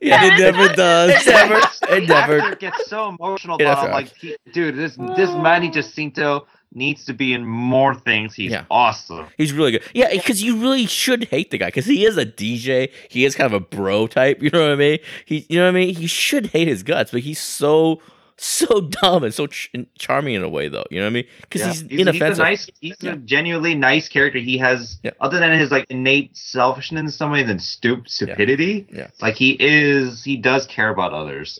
[0.00, 1.10] yeah, it never does.
[1.10, 2.38] It never, it never.
[2.40, 3.92] actor gets so emotional Yeah, about that's him.
[3.92, 4.04] right.
[4.06, 8.34] Like, he, dude, this this Manny Jacinto needs to be in more things.
[8.34, 8.64] He's Yeah.
[8.70, 9.26] awesome.
[9.38, 9.82] He's really good.
[9.94, 12.90] Yeah, because you really should hate the guy because he is a DJ.
[13.08, 14.42] He is kind of a bro type.
[14.46, 14.98] You know what I mean?
[15.24, 15.96] He, you know what I mean?
[15.96, 18.00] You should hate his guts, but he's so
[18.38, 20.84] so dumb and so ch- charming in a way, though.
[20.90, 21.24] You know what I mean?
[21.40, 21.66] Because Yeah.
[21.68, 22.38] he's, he's, he's inoffensive.
[22.40, 23.12] a nice, he's Yeah.
[23.12, 24.38] a genuinely nice character.
[24.38, 25.12] He has, Yeah.
[25.22, 28.86] other than his like innate selfishness in some way, than stup- stupidity.
[28.92, 29.06] Yeah.
[29.22, 31.58] Like he is, he does care about others.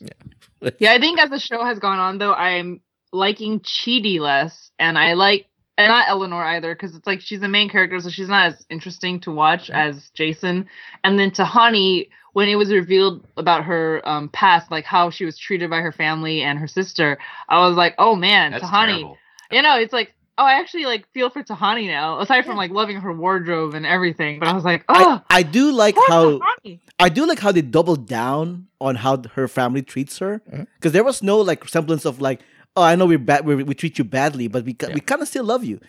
[0.78, 4.98] Yeah, I think as the show has gone on, though, I'm liking Chidi less, and
[4.98, 5.46] I like,
[5.78, 8.66] and not Eleanor either, because it's like she's the main character, so she's not as
[8.70, 10.66] interesting to watch as Jason.
[11.04, 15.38] And then Tahani, when it was revealed about her um, past, like how she was
[15.38, 18.86] treated by her family and her sister, I was like, oh man, That's Tahani.
[18.86, 19.18] terrible.
[19.50, 22.70] You know, it's like, oh, I actually like feel for Tahani now, aside from like
[22.70, 24.38] loving her wardrobe and everything.
[24.38, 26.80] But I was like, oh, I, I do like how Tahani.
[26.98, 30.40] I do like how they doubled down on how her family treats her
[30.76, 32.40] because there was no like semblance of like
[32.76, 34.94] oh I know we're bad we we treat you badly but we Yeah.
[34.94, 35.80] we kind of still love you.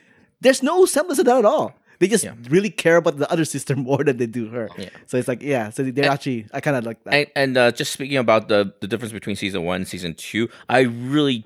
[0.42, 1.74] There's no semblance of that at all.
[2.00, 2.36] They just Yeah.
[2.50, 4.70] really care about the other sister more than they do her.
[4.78, 4.90] Yeah.
[5.08, 5.70] So it's like yeah.
[5.72, 7.14] So they're And- actually I kind of like that.
[7.14, 10.50] And, and uh, just speaking about the the difference between season one and season two,
[10.70, 11.44] I really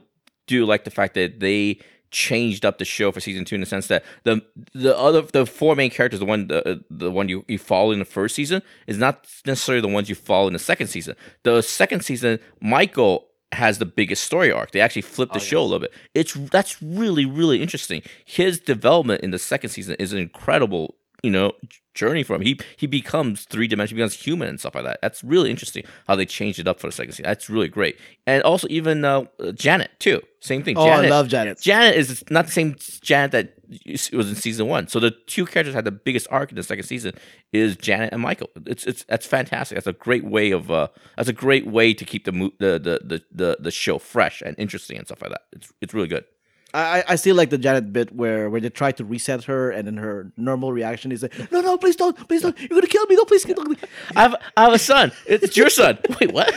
[0.48, 1.80] do like the fact that they
[2.12, 4.42] changed up the show for season two in the sense that the
[4.74, 8.00] the other the four main characters, the one the the one you, you follow in
[8.00, 11.16] the first season, is not necessarily the ones you follow in the second season.
[11.44, 14.72] The second season, Michael has the biggest story arc.
[14.72, 15.94] They actually flipped the Oh, show a little bit.
[16.14, 18.02] It's that's really really interesting.
[18.26, 21.54] His development in the second season is an incredible you know
[21.94, 22.42] journey for him.
[22.42, 25.00] He he becomes three dimensional, becomes human and stuff like that.
[25.02, 27.26] That's really interesting how they changed it up for the second season.
[27.26, 28.00] That's really great.
[28.26, 30.22] And also even uh, Janet too.
[30.40, 30.78] Same thing.
[30.78, 31.60] Oh, Janet, I love Janet.
[31.60, 33.54] Janet is not the same Janet that
[34.14, 34.88] was in season one.
[34.88, 37.14] So the two characters had the biggest arc in the second season
[37.54, 38.50] is Janet and Michael.
[38.66, 39.76] It's it's that's fantastic.
[39.76, 43.22] That's a great way of uh that's a great way to keep the the the
[43.32, 45.44] the the show fresh and interesting and stuff like that.
[45.52, 46.26] It's it's really good.
[46.74, 49.72] I, I- I still like the Janet bit where where they try to reset her,
[49.72, 52.58] and then her normal reaction is like, "No, no, please don't, please don't!
[52.60, 53.16] You're gonna kill me!
[53.16, 53.76] Don't please kill me!"
[54.16, 55.12] I have I have a son.
[55.26, 55.98] It's your son.
[56.22, 56.50] Wait, what?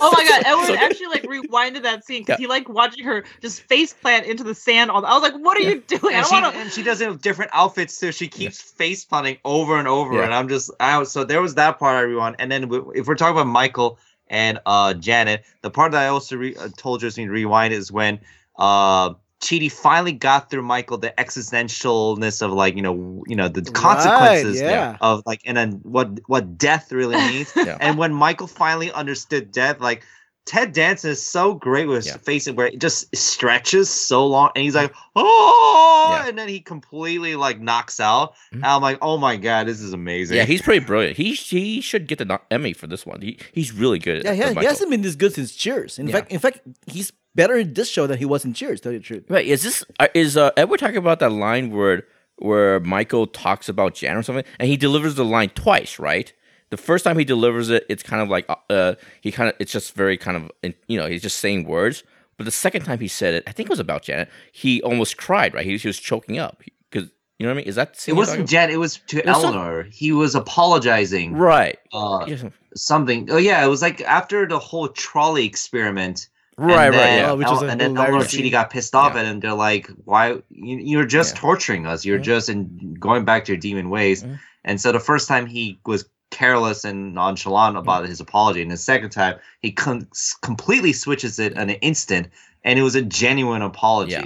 [0.00, 2.44] Oh my god, Edward So- actually like rewinded that scene because Yeah.
[2.44, 4.90] he liked watching her just face plant into the sand.
[4.90, 6.60] All the- I was like, "What are you doing?" And don't she, want to.
[6.60, 8.12] and she does it with different outfits too.
[8.12, 10.24] She keeps face planting over and over, Yeah.
[10.24, 12.36] and I'm just I was so there was that part everyone.
[12.38, 16.08] And then w- if we're talking about Michael and uh Janet, the part that I
[16.08, 18.20] also re- uh, told you to rewind is when
[18.58, 23.62] uh Chidi finally got through Michael the existentialness of like you know you know the
[23.62, 24.96] consequences yeah.
[25.00, 27.52] of like and then what what death really means.
[27.54, 27.76] Yeah.
[27.80, 30.02] And when Michael finally understood death, like
[30.46, 32.16] Ted Danson is so great with his Yeah.
[32.18, 36.28] face where it just stretches so long, and he's like, oh, Yeah.
[36.28, 38.34] and then he completely like knocks out.
[38.52, 38.56] Mhm.
[38.58, 40.36] And I'm like, oh my god, this is amazing.
[40.36, 41.16] yeah, he's pretty brilliant.
[41.16, 43.20] He he should get the Emmy for this one.
[43.22, 44.24] He he's really good.
[44.24, 45.98] Yeah, at he, he hasn't been this good since Cheers.
[45.98, 46.14] In Yeah.
[46.14, 48.80] fact, in fact, he's better in this show than he was in Cheers.
[48.80, 49.24] Tell you the truth.
[49.28, 49.46] Right?
[49.46, 52.04] Is this uh, is uh, Edward talking about that line where
[52.38, 56.32] where Michael talks about Jan or something, and he delivers the line twice, right?
[56.70, 59.54] The first time he delivers it, it's kind of like uh, uh he kind of
[59.58, 60.50] it's just very kind of
[60.88, 62.02] you know he's just saying words.
[62.38, 64.28] But the second time he said it, I think it was about Janet.
[64.52, 65.64] He almost cried, right?
[65.64, 67.68] He, he was choking up because you know what I mean.
[67.68, 68.74] Is that the it wasn't Janet?
[68.74, 69.84] It was to It was some- Eleanor.
[69.90, 71.34] He was apologizing.
[71.34, 71.78] right?
[71.92, 72.48] Uh, Yeah.
[72.74, 73.28] something.
[73.30, 76.28] Oh yeah, it was like after the whole trolley experiment.
[76.58, 77.30] and Right, right, then yeah.
[77.30, 78.24] Oh, which El- and then Eleanor and.
[78.26, 79.20] Chidi got pissed off Yeah.
[79.20, 79.40] at him.
[79.40, 80.32] They're like, "Why?
[80.50, 81.40] You, you're just Yeah.
[81.40, 82.04] torturing us.
[82.04, 84.38] You're just in going back to your demon ways." Mhm.
[84.64, 88.76] And so the first time he was careless and nonchalant about his apology, and the
[88.76, 90.08] second time he com-
[90.42, 92.28] completely switches it in an instant,
[92.64, 94.12] and it was a genuine apology.
[94.12, 94.20] Yeah.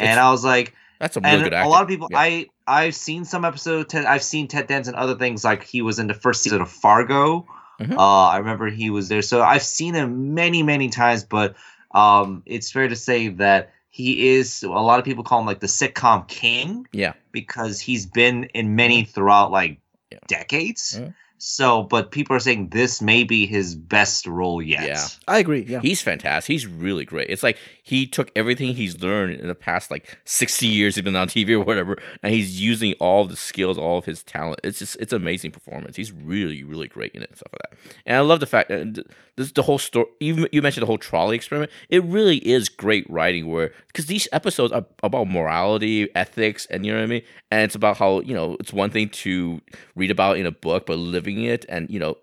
[0.00, 2.18] And It's- I was like, That's a really good a lot of people, Yeah.
[2.18, 3.88] I I've seen some episode.
[3.88, 6.70] Ted, I've seen Ted Danson other things like he was in the first season of
[6.70, 7.46] Fargo.
[7.80, 7.96] Mhm.
[7.96, 11.24] Uh, I remember he was there, so I've seen him many many times.
[11.24, 11.54] But
[11.92, 14.62] um, it's fair to say that he is.
[14.62, 17.14] A lot of people call him like the sitcom king yeah.
[17.32, 19.78] because he's been in many throughout like
[20.10, 20.18] Yeah.
[20.26, 20.98] decades.
[21.00, 21.14] Mhm.
[21.38, 24.86] So, but people are saying this may be his best role yet.
[24.86, 25.06] Yeah.
[25.28, 25.62] I agree.
[25.62, 25.80] Yeah.
[25.80, 26.52] He's fantastic.
[26.52, 27.30] He's really great.
[27.30, 27.56] It's like
[27.88, 31.52] he took everything he's learned in the past like 60 years he's been on TV
[31.52, 34.60] or whatever, and he's using all the skills, all of his talent.
[34.62, 35.96] It's just it's amazing performance.
[35.96, 37.78] He's really, really great in it and stuff like that.
[38.04, 40.06] And I love the fact that this the whole story.
[40.20, 41.72] You you mentioned the whole trolley experiment.
[41.88, 46.92] It really is great writing where because these episodes are about morality, ethics, and you
[46.92, 47.22] know what I mean.
[47.50, 49.62] And it's about how you know it's one thing to
[49.96, 52.18] read about in a book, but living it and you know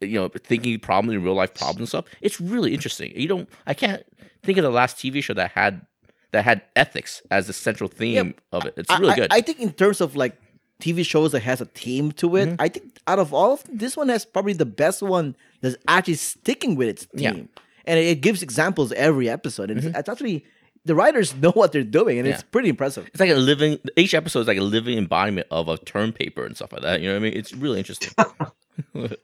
[0.00, 2.04] you know, thinking problem in real life problems and stuff.
[2.20, 3.12] It's really interesting.
[3.14, 4.02] You don't, I can't
[4.42, 5.84] think of the last TV show that had
[6.32, 8.74] that had ethics as the central theme of it.
[8.76, 9.28] It's really I, good.
[9.32, 10.36] I think in terms of like
[10.80, 12.60] TV shows that has a theme to it, Mm-hmm.
[12.60, 15.76] I think out of all of them, this one has probably the best one that's
[15.88, 17.32] actually sticking with its Yeah.
[17.32, 17.48] theme,
[17.86, 19.70] and it, gives examples every episode.
[19.70, 20.44] And it's, it's actually
[20.84, 22.50] the writers know what they're doing, and it's Mm-hmm.
[22.50, 23.06] Pretty impressive.
[23.08, 23.78] it's like a living.
[23.96, 27.00] Each episode is like a living embodiment of a term paper and stuff like that.
[27.00, 27.32] You know what I mean?
[27.34, 28.12] It's really interesting.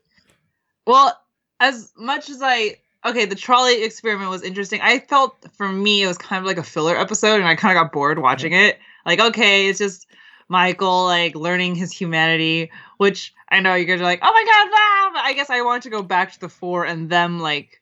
[0.85, 1.19] Well,
[1.59, 4.81] as much as I okay, the trolley experiment was interesting.
[4.81, 7.77] I felt for me it was kind of like a filler episode, and I kind
[7.77, 8.79] of got bored watching it.
[9.05, 10.07] Like, okay, it's just
[10.47, 14.71] Michael like learning his humanity, which I know you guys are like, oh my god,
[14.71, 15.11] wow!
[15.13, 17.81] But I guess I want to go back to the four and them like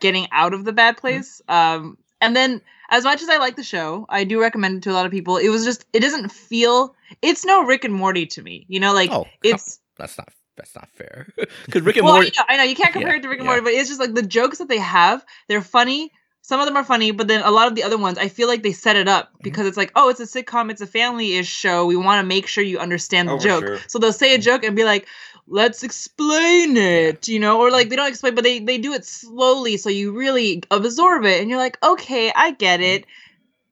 [0.00, 1.40] getting out of the bad place.
[1.48, 4.90] Um, and then as much as I like the show, I do recommend it to
[4.90, 5.36] a lot of people.
[5.36, 8.64] It was just it doesn't feel it's no Rick and Morty to me.
[8.68, 11.26] You know, like oh, it's that's not that's not fair.
[11.66, 12.32] Because Rick and well, Morty.
[12.36, 13.52] I know, I know you can't compare Yeah, it to Rick and yeah.
[13.52, 16.12] Morty, but it's just like the jokes that they have, they're funny.
[16.42, 18.46] Some of them are funny, but then a lot of the other ones, I feel
[18.46, 19.38] like they set it up Mm-hmm.
[19.42, 21.86] because it's like, oh, it's a sitcom, it's a family-ish show.
[21.86, 23.64] We want to make sure you understand the Oh, joke.
[23.66, 23.78] sure.
[23.88, 24.42] So they'll say a mm-hmm.
[24.42, 25.08] joke and be like,
[25.48, 27.90] let's explain it, you know, or like mm-hmm.
[27.90, 31.50] they don't explain, but they they do it slowly, so you really absorb it, and
[31.50, 33.02] you're like, okay, I get mm-hmm.
[33.02, 33.06] it.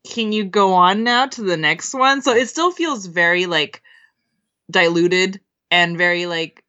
[0.09, 2.23] Can you go on now to the next one?
[2.23, 3.83] So it still feels very like
[4.70, 6.63] diluted and very like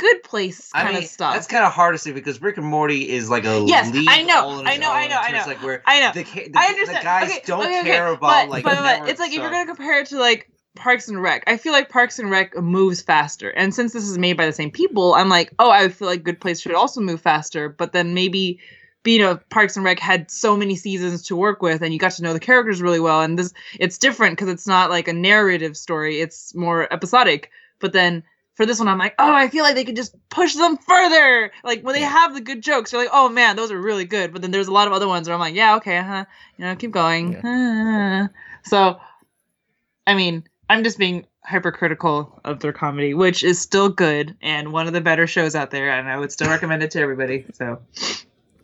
[0.00, 1.34] good place I kind mean, of stuff.
[1.34, 4.22] that's kind of hard to say because Rick and Morty is like a Yes, I
[4.22, 5.44] know, I know, I know, I know.
[5.46, 6.12] Like where I know.
[6.12, 7.90] the, the, I the guys okay, don't okay, okay.
[7.90, 8.64] care about but, like.
[8.64, 11.58] but, but it's like if you're gonna compare it to like Parks and Rec, I
[11.58, 14.70] feel like Parks and Rec moves faster, and since this is made by the same
[14.70, 17.68] people, I'm like, oh, I feel like Good Place should also move faster.
[17.68, 18.60] But then maybe,
[19.04, 22.12] you know, Parks and Rec had so many seasons to work with, and you got
[22.12, 23.20] to know the characters really well.
[23.20, 27.50] And this, it's different because it's not like a narrative story; it's more episodic.
[27.80, 28.22] But then
[28.60, 31.50] for this one, I'm like, oh, I feel like they could just push them further.
[31.64, 34.34] Like when they have the good jokes, you're like, oh man, those are really good.
[34.34, 36.26] But then there's a lot of other ones where I'm like, yeah, okay, uh-huh,
[36.58, 38.28] you know, keep going.
[38.64, 39.00] So,
[40.06, 44.86] I mean, I'm just being hypercritical of their comedy, which is still good and one
[44.86, 47.46] of the better shows out there, and I would still recommend it to everybody.
[47.54, 47.80] So,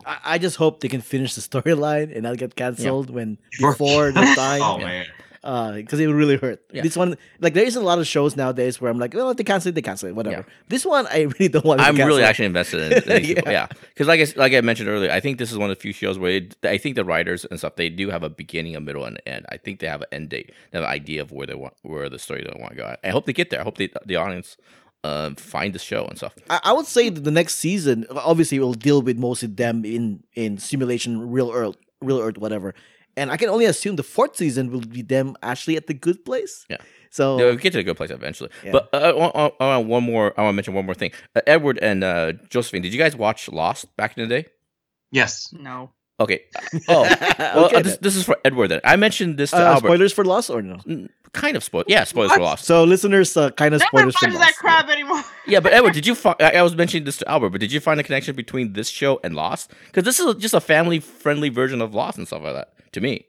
[0.05, 3.73] I, I just hope they can finish the storyline and not get canceled when Before-
[3.73, 4.61] before the time.
[4.61, 4.85] oh Yeah.
[4.85, 5.07] man,
[5.47, 6.61] because it would really hurt.
[6.73, 6.83] Yeah.
[6.83, 9.37] This one, like, there isn't a lot of shows nowadays where I'm like, oh, if
[9.37, 10.45] they cancel it, they cancel it, whatever.
[10.69, 11.79] This one, I really don't want.
[11.79, 13.53] them I'm to really actually invested in people.
[13.53, 13.57] Yeah.
[13.57, 15.81] Yeah, because like I, like I mentioned earlier, I think this is one of the
[15.81, 18.77] few shows where it, I think the writers and stuff they do have a beginning,
[18.77, 19.47] a middle, and an end.
[19.49, 20.53] I think they have an end date.
[20.71, 22.97] They have an idea of where they want, where the story they want to go.
[23.03, 23.61] I hope they get there.
[23.61, 24.57] I hope they, the audience
[25.05, 26.35] uh, find the show and stuff.
[26.51, 30.23] I, I would say that the next season, obviously, will deal with mostly them in
[30.35, 32.75] in simulation, real Earth, real Earth, whatever.
[33.17, 36.25] And I can only assume the fourth season will be them actually at the good
[36.25, 36.67] place.
[36.69, 36.77] Yeah.
[37.11, 38.51] So They'll get to the good place eventually.
[38.63, 38.73] Yeah.
[38.73, 40.35] But uh, I, want, I want one more.
[40.39, 41.13] I want to mention one more thing.
[41.35, 44.49] Uh, Edward and uh, Josephine, did you guys watch Lost back in the day?
[45.11, 45.49] yes.
[45.53, 45.91] no.
[46.19, 46.41] Okay.
[46.89, 47.03] Oh,
[47.39, 48.69] well, Okay uh, this, this is for Edward.
[48.69, 49.87] Then I mentioned this to uh, Albert.
[49.89, 50.77] spoilers for Lost or no?
[50.77, 51.85] Mm, Kind of spoil.
[51.89, 52.65] Yeah, spoilers for Lost.
[52.65, 54.41] So listeners, uh, kind of No spoilers for Lost.
[54.41, 55.23] that crap anymore.
[55.47, 56.15] Yeah, but Edward, did you?
[56.15, 58.73] Fi- I I was mentioning this to Albert, but did you find a connection between
[58.73, 59.71] this show and Lost?
[59.87, 62.73] Because this is just a family-friendly version of Lost and stuff like that.
[62.97, 63.27] To me,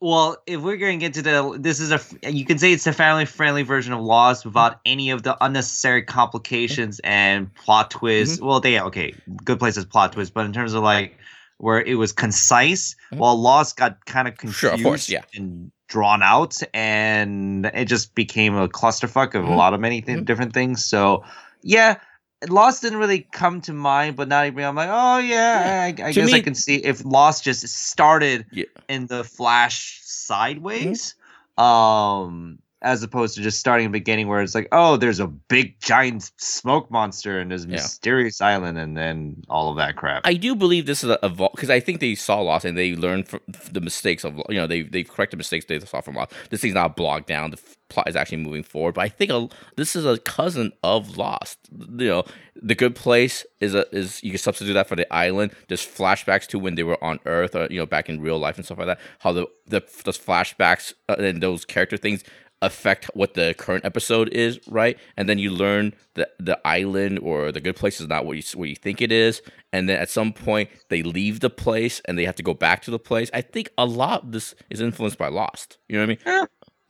[0.00, 2.88] Well, if we're going to get to the, this is a, you can say it's
[2.88, 8.40] a family-friendly version of Lost without any of the unnecessary complications and plot twists.
[8.40, 9.14] Well, they okay,
[9.44, 11.16] Good places plot twist, but in terms of like
[11.58, 13.18] where it was concise, Mhm.
[13.18, 15.22] while Lost got kind of confused Sure, of course, yeah.
[15.36, 19.56] and drawn out, and it just became a clusterfuck of a Mhm.
[19.56, 20.24] lot of many th- Mhm.
[20.24, 20.84] different things.
[20.84, 21.22] So,
[21.62, 22.00] yeah.
[22.50, 26.20] Lost didn't really come to mind, but now I'm like, oh yeah, I, I To
[26.20, 28.64] guess I can see if Lost just started Yeah.
[28.88, 31.14] in the Flash sideways,
[31.58, 35.78] um, as opposed to just starting the beginning where it's like, oh, there's a big
[35.80, 37.74] giant smoke monster and there's a Yeah.
[37.74, 40.22] mysterious island and then all of that crap.
[40.24, 43.28] I do believe this is a because I think they saw Lost and they learned
[43.28, 43.40] from
[43.72, 46.32] the mistakes of you know they they corrected mistakes they saw from Lost.
[46.50, 47.50] This thing's not bogged down.
[47.50, 48.94] The plot is actually moving forward.
[48.94, 51.58] But I think a, this is a cousin of Lost.
[51.72, 52.24] You know,
[52.60, 55.52] the good place is a is you can substitute that for the island.
[55.68, 58.56] There's flashbacks to when they were on Earth or you know back in real life
[58.56, 59.00] and stuff like that.
[59.20, 62.22] How the the those flashbacks uh, and those character things
[62.62, 64.98] affect what the current episode is, right?
[65.16, 68.42] And then you learn that the island or the good place is not what you
[68.58, 69.42] what you think it is,
[69.72, 72.82] and then at some point they leave the place and they have to go back
[72.82, 73.30] to the place.
[73.34, 75.78] I think a lot of this is influenced by Lost.
[75.88, 76.18] You know what I mean?
[76.26, 76.46] Ah.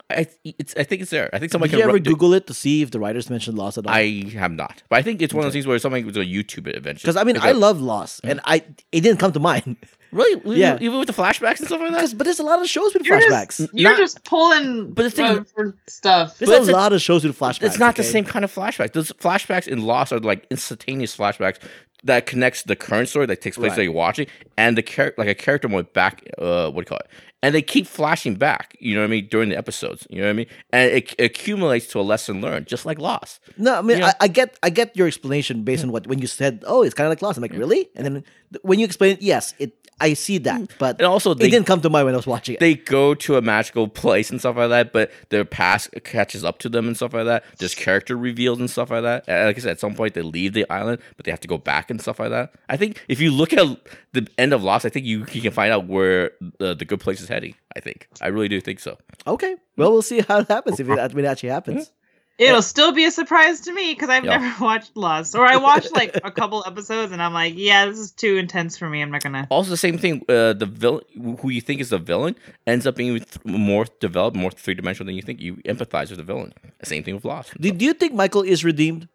[0.09, 1.29] I it's I think it's there.
[1.33, 3.57] I think somebody Did you ever ru- Google it to see if the writers mentioned
[3.57, 3.93] Lost at all?
[3.93, 6.29] I have not, but I think it's one of those things where somebody was going
[6.29, 7.01] to YouTube it eventually.
[7.11, 9.75] Because I mean, I love Lost, and I it didn't come to mind.
[10.11, 10.73] Really, Yeah.
[10.73, 12.17] yeah, even with the flashbacks and stuff like that.
[12.17, 13.57] But there's a lot of shows with You're flashbacks.
[13.57, 16.37] just, you're Not- just pulling but the thing- for stuff.
[16.37, 17.63] There's But a it's a- lot of shows with flashbacks.
[17.63, 18.93] It's not the same kind of flashbacks.
[18.93, 21.57] Those flashbacks in Lost are like instantaneous flashbacks
[22.03, 23.75] that connects the current story that takes place Right.
[23.77, 26.23] that you're watching and the character, like a character went back.
[26.37, 27.07] Uh, what do you call it?
[27.43, 28.75] And they keep flashing back.
[28.79, 30.07] You know what I mean during the episodes.
[30.09, 30.45] You know what I mean?
[30.71, 33.39] And it, it accumulates to a lesson learned, just like Lost.
[33.57, 34.07] No, I mean, Yeah.
[34.07, 36.95] I, I get, I get your explanation based on what when you said, "Oh, it's
[36.95, 37.89] kind of like Lost." I'm like, really?
[37.95, 38.23] And then
[38.63, 40.69] when you explain it, yes, it, I see that, mm.
[40.77, 42.59] but And also, it they didn't come to mind when I was watching it.
[42.59, 46.59] they go to a magical place and stuff like that, but their past catches up
[46.59, 47.43] to them and stuff like that.
[47.57, 49.23] There's character reveals and stuff like that.
[49.27, 51.47] And like I said, at some point they leave the island, but they have to
[51.47, 52.53] go back and stuff like that.
[52.69, 53.65] I think if you look at
[54.13, 56.99] the end of Lost, I think you, you can find out where the, the good
[56.99, 57.55] place is heading.
[57.75, 58.97] I think I really do think so.
[59.25, 61.91] okay, well, we'll see how it happens if it, when it actually happens.
[62.37, 64.37] It'll still be a surprise to me because I've Yeah.
[64.37, 67.97] never watched Lost, or I watched like a couple episodes and I'm like, yeah, this
[67.97, 69.01] is too intense for me.
[69.01, 69.47] I'm not gonna.
[69.49, 70.23] Also, the same thing.
[70.29, 71.03] Uh, the villain,
[71.41, 72.35] who you think is the villain,
[72.67, 75.41] ends up being th- more developed, more three dimensional than you think.
[75.41, 76.53] You empathize with the villain.
[76.83, 77.59] Same thing with Lost.
[77.59, 79.07] Do, do you think Michael is redeemed?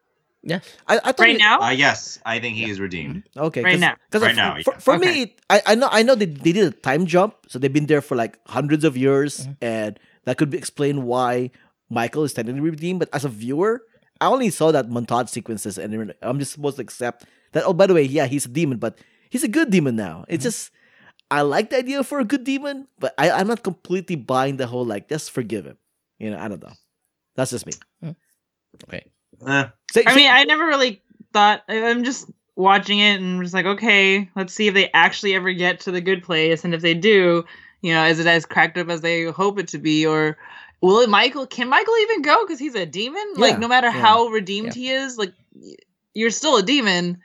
[0.45, 0.65] Yes.
[0.89, 3.23] I, I thought Right he- now, Uh, yes, I think he is redeemed.
[3.37, 3.95] Okay, Right 'cause- now.
[4.11, 4.79] 'cause Right for, now, For, yeah.
[4.79, 5.07] for Okay.
[5.15, 7.73] me, it, I, I know I know they, they did a time jump, so they've
[7.73, 9.53] been there for like hundreds of years, Mm-hmm.
[9.65, 11.53] and that could be explain why
[11.93, 12.99] Michael is technically redeemed.
[13.01, 13.83] But as a viewer,
[14.21, 17.65] I only saw that montage sequences, and I'm just supposed to accept that.
[17.65, 18.99] Oh, by the way, yeah, he's a demon, but
[19.31, 20.25] he's a good demon now.
[20.29, 20.49] It's Mm-hmm.
[20.51, 20.71] just
[21.31, 24.67] I like the idea for a good demon, but I, I'm not completely buying the
[24.67, 25.79] whole like just forgive him.
[26.19, 26.73] You know, I don't know.
[27.37, 27.73] That's just me.
[28.85, 29.05] Okay.
[29.47, 31.63] Eh, Say- I say- mean, I never really thought.
[31.69, 35.53] I- I'm just watching it and just like, okay, let's see if they actually ever
[35.53, 37.45] get to the good place, and if they do,
[37.81, 40.37] you know, is it as cracked up as they hope it to be, or
[40.83, 41.47] will it Michael?
[41.47, 43.25] Can Michael even go because he's a demon?
[43.37, 44.01] Yeah, Like, no matter yeah.
[44.01, 45.33] how redeemed he is, like,
[46.13, 47.23] you're still a demon.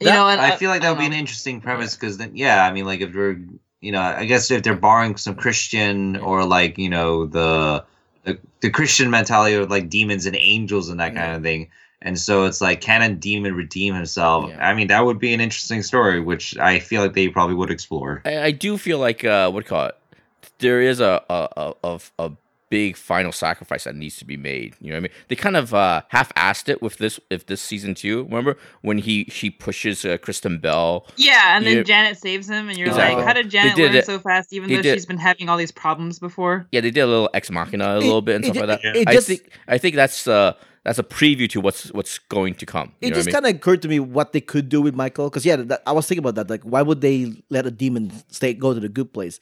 [0.00, 2.66] You know, and I feel like that would be an interesting premise because then, yeah,
[2.66, 3.40] I mean, like if we're,
[3.80, 7.84] you know, I guess if they're borrowing some Christian or like, you know, the
[8.24, 11.70] the, the Christian mentality of like demons and angels and that kind of thing,
[12.02, 14.50] and so it's like, can a demon redeem himself?
[14.50, 14.68] Yeah.
[14.68, 17.70] I mean, that would be an interesting story, which I feel like they probably would
[17.70, 18.20] explore.
[18.26, 19.96] I, I do feel like uh, what call it?
[20.58, 22.30] There is a a, a a
[22.70, 24.74] big final sacrifice that needs to be made.
[24.80, 25.10] You know what I mean?
[25.28, 28.24] They kind of uh, half-assed it with this if this season two.
[28.24, 31.06] Remember when he she pushes uh, Kristen Bell?
[31.16, 31.82] Yeah, and then Yeah.
[31.84, 33.16] Janet saves him, and you're Exactly.
[33.16, 35.18] like, how did Janet did learn it- so fast, even they though did- she's been
[35.18, 36.66] having all these problems before?
[36.72, 38.88] Yeah, they did a little ex machina a little bit and it, stuff like that.
[38.96, 40.52] it- it I just- think I think that's uh
[40.84, 42.92] that's a preview to what's what's going to come.
[43.00, 43.32] It just I mean?
[43.34, 45.92] kind of occurred to me what they could do with Michael because yeah, that, I
[45.92, 46.50] was thinking about that.
[46.50, 49.40] Like, why would they let a demon stay go to the good place?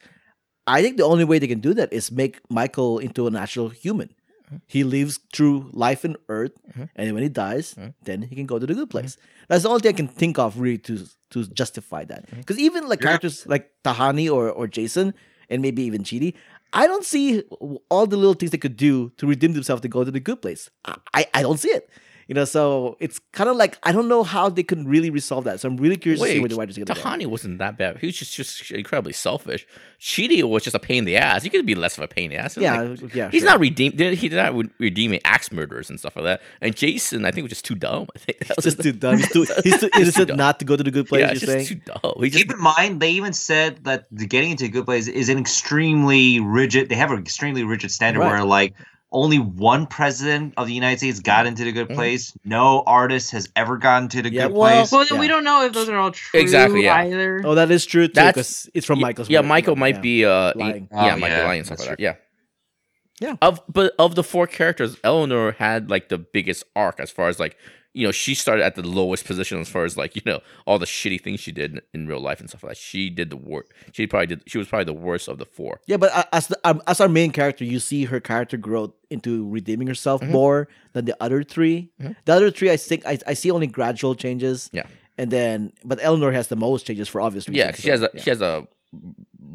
[0.67, 3.69] I think the only way they can do that is make Michael into an actual
[3.69, 4.09] human.
[4.47, 4.57] Mm-hmm.
[4.67, 6.89] He lives through life in Earth, Mhm.
[6.95, 7.93] and when he dies, Mhm.
[8.03, 9.17] then he can go to the good place.
[9.49, 12.27] That's the only thing I can think of really to to justify that.
[12.27, 12.39] Mm-hmm.
[12.45, 13.07] Because even like Yeah.
[13.09, 15.13] characters like Tahani or or Jason,
[15.49, 16.33] and maybe even Chidi,
[16.73, 17.41] I don't see
[17.89, 20.41] all the little things they could do to redeem themselves to go to the good
[20.41, 20.69] place.
[20.85, 21.89] I I, I don't see it.
[22.27, 25.43] You know, so it's kind of like I don't know how they can really resolve
[25.43, 25.59] that.
[25.59, 27.09] So I'm really curious to see Wait, where the writers are going to go.
[27.09, 27.97] Tahani wasn't that bad.
[27.99, 29.67] He was just, just incredibly selfish.
[29.99, 31.43] Chidi was just a pain in the ass.
[31.43, 32.55] He could be less of a pain in the ass.
[32.57, 33.29] Yeah, like- yeah.
[33.29, 33.49] He's sure.
[33.51, 33.99] not redeemed.
[33.99, 36.41] He did not re- redeeming axe murderers and stuff like that.
[36.61, 38.07] And Jason, I think, was just too dumb.
[38.15, 39.17] I think that was just too dumb.
[39.17, 40.37] He's too, he's too Just too innocent dumb.
[40.37, 41.21] not to go to the good place.
[41.21, 41.59] yeah, you're it's saying?
[41.65, 42.13] just too dumb.
[42.23, 45.29] He just Keep in mind, they even said that getting into a good place is
[45.29, 46.89] an extremely rigid.
[46.89, 48.31] They have an extremely rigid standard Right.
[48.31, 48.73] where like
[49.13, 51.95] only one president of the United States got into the good Mhm.
[51.95, 52.33] place.
[52.43, 54.91] No artist has ever gotten to the Yeah, good well- place.
[54.91, 56.95] Well, then we don't know if those are all true Exactly, yeah.
[57.03, 57.41] either.
[57.45, 58.13] Oh, that is true too.
[58.13, 59.29] That's- Because it's from Yeah, Michael's.
[59.29, 59.41] Yeah.
[59.41, 60.01] Michael might Yeah.
[60.01, 60.87] be uh Lying.
[60.91, 61.99] Yeah, Oh, Michael yeah, lying and like that.
[61.99, 62.15] Yeah.
[63.21, 63.35] Yeah.
[63.41, 67.39] Of but of the four characters, Eleanor had like the biggest arc as far as
[67.39, 67.55] like
[67.93, 70.79] you know she started at the lowest position as far as like you know all
[70.79, 72.77] the shitty things she did in, in real life and stuff like that.
[72.77, 73.71] She did the worst.
[73.91, 74.41] She probably did.
[74.47, 75.79] She was probably the worst of the four.
[75.85, 78.91] Yeah, but uh, as the, um, as our main character, you see her character growth
[79.09, 80.29] into redeeming herself Mhm.
[80.29, 82.15] more than the other 3 Mhm.
[82.25, 84.69] The other three, I think, I, I see only gradual changes.
[84.73, 84.83] Yeah.
[85.17, 87.57] and then but Eleanor has the most changes for obvious reasons.
[87.63, 88.21] Yeah, she has a yeah.
[88.23, 88.65] she has a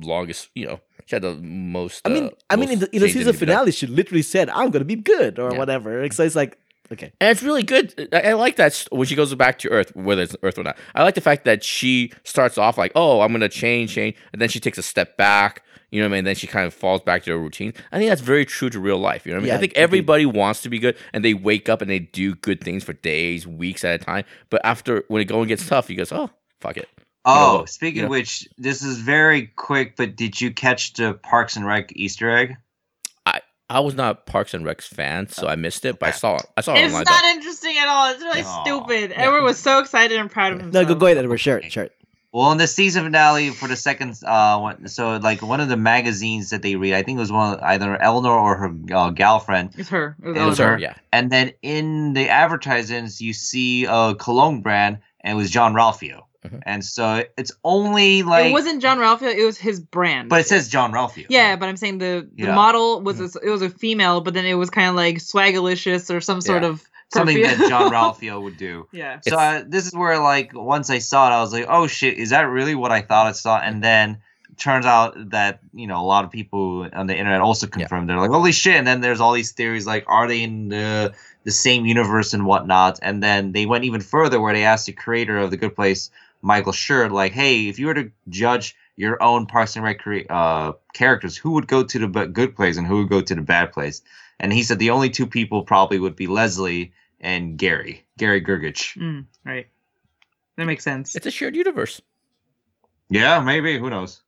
[0.00, 2.02] longest you know she had the most.
[2.06, 4.68] I mean, uh, I mean, in the, in the season finale, she literally said, "I'm
[4.70, 5.58] gonna be good" or Yeah.
[5.58, 6.06] whatever.
[6.10, 6.58] So it's like,
[6.92, 8.08] okay, And it's really good.
[8.12, 10.76] I, I like that when she goes back to Earth, whether it's Earth or not.
[10.94, 14.40] I like the fact that she starts off like, "Oh, I'm gonna change, change," and
[14.40, 15.62] then she takes a step back.
[15.90, 16.18] You know what I mean?
[16.18, 17.72] And Then she kind of falls back to her routine.
[17.92, 19.24] I think that's very true to real life.
[19.24, 19.48] You know what I mean?
[19.48, 22.34] Yeah, I think everybody wants to be good, and they wake up and they do
[22.34, 24.24] good things for days, weeks at a time.
[24.50, 26.30] But after when it going gets tough, you goes, "Oh,
[26.60, 26.88] fuck it."
[27.28, 31.14] oh, know, speaking you of which, this is very quick, but did you catch the
[31.14, 32.56] Parks and Rec Easter egg?
[33.70, 35.98] I was not Parks and Rec's fan, so I missed it.
[35.98, 36.18] But I Okay.
[36.18, 37.04] saw, I saw it It's online.
[37.06, 38.10] not interesting at all.
[38.12, 38.64] It's really Aw.
[38.64, 39.12] stupid.
[39.14, 40.88] Edward was so excited and proud of no, himself.
[40.88, 41.38] go go ahead, Edward.
[41.38, 41.92] Share it, share it.
[42.30, 45.78] Well, in the season finale for the second, uh, one, so like one of the
[45.78, 49.10] magazines that they read, I think it was one of either Eleanor or her uh,
[49.10, 50.14] gal friend, It's her.
[50.22, 50.74] It was It It was was Eleanor.
[50.76, 50.94] her, yeah.
[51.10, 56.62] and then in the advertisements you see a cologne brand, and it was Jean-Ralphio, Mhm.
[56.66, 59.34] and so it's only like, it wasn't Jean-Ralphio.
[59.34, 60.28] It was his brand.
[60.28, 61.26] but it says Jean-Ralphio.
[61.28, 62.54] Yeah, but I'm saying the the Yeah.
[62.54, 66.14] model was a, it was a female, but then it was kind of like swagalicious
[66.14, 66.68] or some sort Yeah.
[66.70, 66.82] of
[67.12, 68.86] something that Jean Ralphio would do.
[68.92, 69.20] yeah.
[69.26, 72.18] So uh, this is where like once I saw it, I was like, oh shit,
[72.18, 73.58] is that really what I thought I saw?
[73.58, 74.18] And then
[74.56, 78.18] turns out that you know a lot of people on the internet also confirmed they're
[78.18, 78.74] like, holy shit!
[78.74, 82.44] And then there's all these theories like, are they in the the same universe and
[82.44, 82.98] whatnot?
[83.00, 86.10] And then they went even further where they asked the creator of the Good Place,
[86.42, 90.72] Michael Schur, like, hey, if you were to judge your own Parks and Rec uh,
[90.92, 93.72] characters, who would go to the good place and who would go to the bad
[93.72, 94.02] place?
[94.40, 98.96] And he said the only two people probably would be Leslie and Gary, Gary Gergich.
[98.96, 99.66] Mm, right.
[100.56, 101.14] That makes sense.
[101.16, 102.00] It's a shared universe.
[103.10, 103.78] Yeah, maybe.
[103.78, 104.20] Who knows?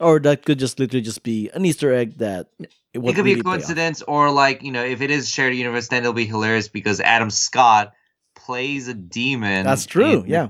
[0.00, 3.24] Or that could just literally just be an Easter egg that it, It won't could
[3.24, 6.26] be a coincidence, or like you know, if it is shared universe, then it'll be
[6.26, 7.94] hilarious because Adam Scott
[8.36, 9.64] plays a demon.
[9.64, 10.22] That's true.
[10.22, 10.48] in Yeah.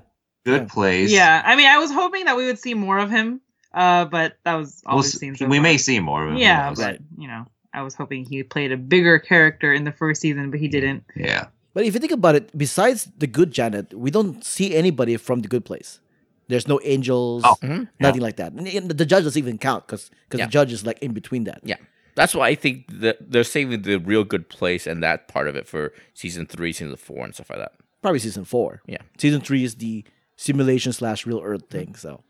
[0.49, 0.74] Good Yeah.
[0.74, 1.11] place.
[1.12, 3.40] yeah, I mean, I was hoping that we would see more of him,
[3.74, 5.36] uh, but that was all We'll we've seen.
[5.36, 5.62] So we far.
[5.62, 6.38] may see more of him.
[6.38, 10.20] Yeah, but you know, I was hoping he played a bigger character in the first
[10.22, 11.05] season, but he didn't.
[11.16, 11.46] yeah.
[11.74, 15.40] But if you think about it, besides the good Janet, we don't see anybody from
[15.42, 16.01] the good place.
[16.49, 17.57] There's no angels, Oh.
[17.62, 17.88] Mhm.
[18.01, 18.53] nothing like that.
[18.53, 20.46] And- and the judge doesn't even count because Yeah.
[20.46, 21.61] the judge is like in between that.
[21.62, 21.76] Yeah.
[22.16, 25.55] That's why I think that they're saving the real good place and that part of
[25.55, 27.72] it for season three, season four, and stuff like that.
[28.03, 28.80] probably season four.
[28.86, 28.99] Yeah.
[29.18, 30.05] season three is the
[30.39, 31.95] simulation slash real Earth thing.
[31.97, 32.22] So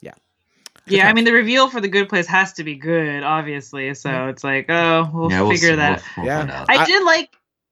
[0.00, 0.12] Yeah,
[0.86, 3.92] Yeah, I mean the reveal for the good place has to be good, obviously.
[3.94, 5.76] So it's like, oh, we'll Yeah, figure see.
[5.76, 6.02] that.
[6.16, 6.38] We'll- we'll Yeah.
[6.40, 6.66] find out.
[6.70, 7.30] I, I- did like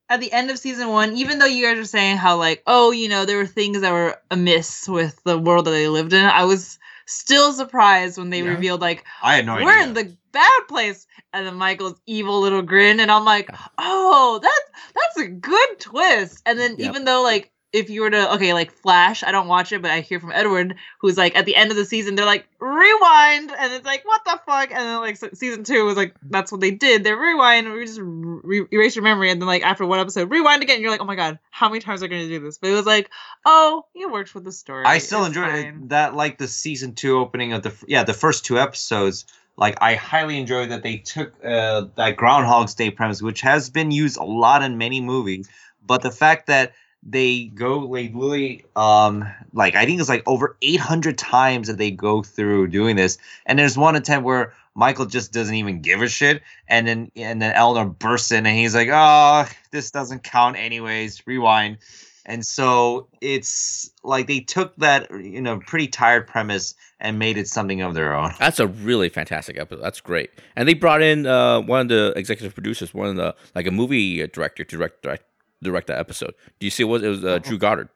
[0.08, 2.90] at the end of season one, even though you guys were saying how like, oh,
[2.90, 6.24] you know, there were things that were amiss with the world that they lived in.
[6.24, 8.50] I was still surprised when they Yeah.
[8.50, 9.82] revealed like I had no we're idea.
[9.84, 14.70] in the bad place, and then Michael's evil little grin, and I'm like, oh, that's
[14.94, 16.42] that's a good twist.
[16.46, 16.90] And then Yep.
[16.90, 19.90] even though like if you were to okay like Flash, I don't watch it, but
[19.90, 23.50] I hear from Edward who's like at the end of the season they're like rewind,
[23.50, 26.52] and it's like what the fuck, and then like se- season two was like that's
[26.52, 29.84] what they did, they rewind, we just re- erase your memory, and then like after
[29.84, 32.28] one episode rewind again, you're like oh my god, how many times are going to
[32.28, 32.58] do this?
[32.58, 33.10] But it was like
[33.44, 34.84] oh, it works with the story.
[34.84, 35.88] I still It's enjoyed fine.
[35.88, 39.26] That like the season two opening of the yeah the first two episodes.
[39.56, 43.90] Like I highly enjoyed that they took uh, that Groundhog's Day premise, which has been
[43.90, 45.48] used a lot in many movies,
[45.86, 46.72] but the fact that
[47.06, 51.90] they go like literally um like I think it's like over 800 times that they
[51.90, 56.08] go through doing this, and there's one attempt where Michael just doesn't even give a
[56.08, 60.56] shit, and then and then Eleanor bursts in and he's like, oh, this doesn't count
[60.56, 61.26] anyways.
[61.26, 61.78] Rewind.
[62.26, 67.48] And so it's like they took that you know pretty tired premise and made it
[67.48, 68.32] something of their own.
[68.38, 69.82] That's a really fantastic episode.
[69.82, 70.30] That's great.
[70.56, 73.70] And they brought in uh, one of the executive producers, one of the like a
[73.70, 75.24] movie director to direct direct,
[75.62, 76.34] direct that episode.
[76.60, 77.24] Do you see what it was?
[77.24, 77.88] Uh, Drew Goddard.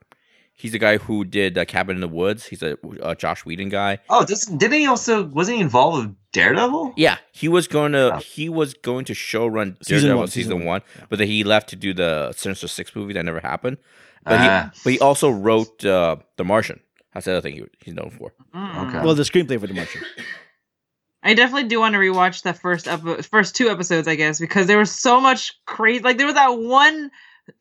[0.53, 2.47] He's the guy who did uh, Cabin in the Woods.
[2.47, 3.99] He's a, uh Joss Whedon guy.
[4.11, 6.95] Oh, this, didn't he also wasn't he involved with Daredevil?
[6.97, 8.19] Yeah, he was going to Oh.
[8.19, 11.05] he was going to show run Season Daredevil one, season, season one, one, yeah.
[11.11, 13.77] but then he left to do the Sinister Six movie that never happened.
[14.25, 14.71] But Ah.
[14.75, 16.81] he but he also wrote uh, The Martian.
[17.15, 18.33] That's the other thing he, he's known for.
[18.53, 18.89] Mm.
[18.89, 19.05] Okay.
[19.05, 20.03] well, the screenplay for the Martian.
[21.23, 24.67] I definitely do want to rewatch the first epi- first two episodes, I guess, because
[24.67, 26.03] there was so much crazy.
[26.03, 27.11] Like there was that one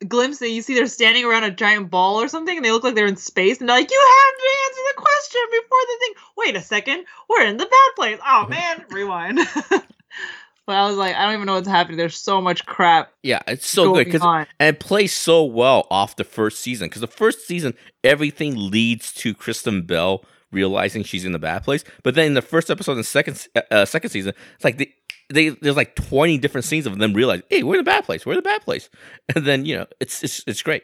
[0.06, 2.84] glimpse that you see they're standing around a giant ball or something, and they look
[2.84, 5.96] like they're in space, and they're like, "You have to answer the question before the
[6.00, 8.18] thing." Wait a second, we're in the bad place.
[8.26, 9.38] Oh man, rewind.
[9.70, 11.96] but I was like, I don't even know what's happening.
[11.96, 16.16] There's so much crap Yeah, it's so good because and it plays so well off
[16.16, 17.74] the first season because the first season
[18.04, 22.42] everything leads to Kristen Bell realizing she's in the bad place, but then in the
[22.42, 24.92] first episode and second uh, second season, it's like they,
[25.30, 28.24] they there's like twenty different scenes of them realize, hey, we're in the bad place,
[28.26, 28.88] we're in the bad place,
[29.34, 30.82] and then you know it's it's it's great.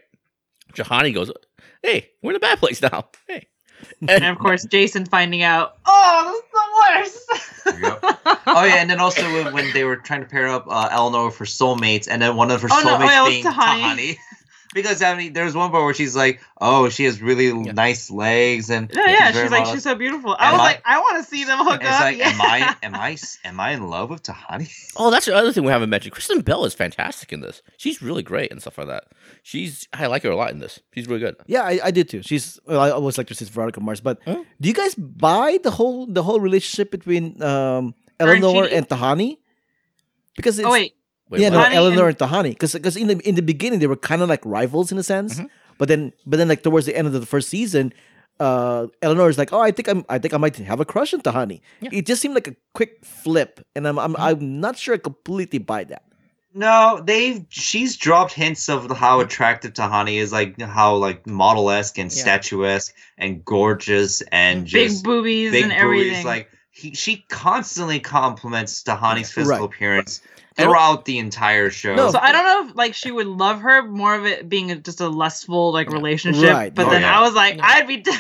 [0.75, 1.31] Tahani goes,
[1.83, 3.47] hey, we're in the bad place now, hey,
[4.09, 8.03] And of course, Jason finding out, oh, this is the Yep.
[8.03, 8.31] worst.
[8.47, 11.31] Oh yeah, and then also when, when they were trying to pair up uh, Eleanor
[11.31, 13.83] for soulmates, and then one of her Oh, soulmates yeah, it was being Tahani.
[13.83, 14.17] Tahani.
[14.75, 17.73] Because I mean, there's one part where she's like, "Oh, she has really Yeah.
[17.73, 20.37] nice legs," and Yeah, yeah, very she's like, she's so beautiful.
[20.39, 22.01] I Am was I- like, I want to see them hook it's up.
[22.01, 22.29] like, yeah.
[22.29, 24.71] am I, am I, am I in love with Tahani?
[24.97, 26.13] Oh, that's the other thing we haven't mentioned.
[26.13, 27.63] Kristen Bell is fantastic in this.
[27.79, 29.05] She's really great and stuff like that.
[29.43, 30.79] She's I like her a lot in this.
[30.95, 31.37] She's really good.
[31.47, 32.23] Yeah, I, I did too.
[32.23, 34.01] She's well, I always liked her since Veronica Mars.
[34.01, 34.43] But Huh?
[34.61, 38.89] do you guys buy the whole the whole relationship between um, Her and Eleanor and
[38.89, 39.39] Tahani?
[40.37, 40.95] Because it's, Oh wait,
[41.35, 41.57] Wait, yeah, what?
[41.59, 42.51] no, Tahani Eleanor and- and, Tahani.
[42.51, 45.39] Because in the in the beginning they were kind of like rivals in a sense,
[45.41, 45.49] Mhm.
[45.79, 47.93] but then but then like towards the end of the first season,
[48.41, 51.15] uh, Eleanor is like, oh, I think I'm I think I might have a crush
[51.15, 51.61] on Tahani.
[51.81, 51.91] Yeah.
[51.93, 55.59] It just seemed like a quick flip, and I'm I'm, I'm not sure I completely
[55.59, 56.03] buy that.
[56.57, 61.99] No, they've she's dropped hints of how attractive Tahani is, like how like model esque
[61.99, 62.23] and Yeah.
[62.23, 65.83] statuesque and gorgeous and big boobies big and boobies.
[65.83, 66.27] everything.
[66.27, 69.75] Like he, she constantly compliments Tahani's physical Right.
[69.75, 71.95] appearance And- throughout the entire show.
[71.95, 74.71] No, so I don't know if like she would love her more of it being
[74.71, 75.95] a, just a lustful like Yeah.
[75.95, 76.51] relationship.
[76.53, 76.75] Right.
[76.75, 77.19] But Oh, then yeah.
[77.19, 77.67] I was like, Yeah.
[77.67, 78.17] I'd be down.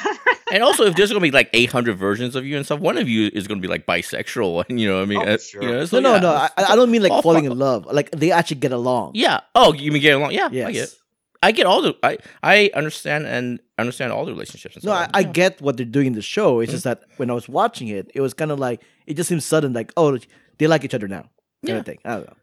[0.52, 3.08] And also, if there's gonna be like 800 versions of you and stuff, one of
[3.08, 5.62] you is gonna be like bisexual, and you know, what I mean, Oh, uh, sure.
[5.62, 6.30] you know, No, so, no, yeah, no.
[6.32, 7.86] I, I don't mean like all falling in love.
[7.86, 9.12] Like they actually get along.
[9.14, 9.40] Yeah.
[9.54, 10.32] Oh, you mean get along?
[10.32, 10.66] Yeah, Yes.
[10.68, 10.94] I get.
[11.42, 11.94] I get all the.
[12.02, 14.76] I I understand and understand all the relationships.
[14.76, 15.10] And No, I, stuff.
[15.14, 15.32] I Yeah.
[15.32, 16.54] get what they're doing in the show.
[16.54, 16.62] Mm-hmm.
[16.62, 19.28] It's just that when I was watching it, it was kind of like it just
[19.28, 20.18] seems sudden, like oh,
[20.58, 21.28] they like each other now,
[21.64, 21.80] kind Yeah.
[21.80, 21.98] of thing.
[22.04, 22.34] I don't know.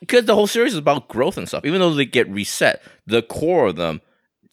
[0.00, 1.64] because the whole series is about growth and stuff.
[1.64, 4.00] Even though they get reset, the core of them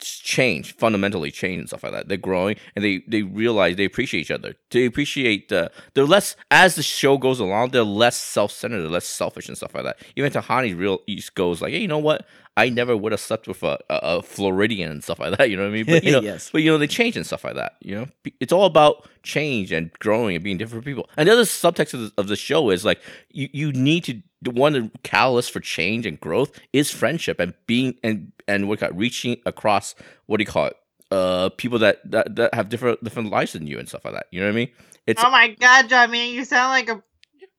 [0.04, 2.08] change fundamentally change and stuff like that.
[2.08, 4.54] They're growing and they they realize they appreciate each other.
[4.70, 7.70] They appreciate the they're less as the show goes along.
[7.70, 8.82] They're less self centered.
[8.82, 9.98] They're less selfish and stuff like that.
[10.16, 12.26] Even Tahani real East goes like, hey, you know what?
[12.54, 15.48] I never would have slept with a, a, a Floridian and stuff like that.
[15.50, 15.86] You know what I mean?
[15.86, 16.50] But you know, Yes.
[16.52, 17.76] but you know they change and stuff like that.
[17.80, 18.06] You know,
[18.40, 21.08] it's all about change and growing and being different people.
[21.16, 23.00] And the other subtext of the, of the show is like
[23.30, 27.40] you you need to the one of the catalyst for change and growth is friendship
[27.40, 29.94] and being and and what you call it, reaching across
[30.26, 30.76] what do you call it
[31.10, 34.26] uh people that, that that have different different lives than you and stuff like that.
[34.30, 34.68] You know what I mean?
[35.06, 37.02] It's Oh my god, Jamie, you sound like a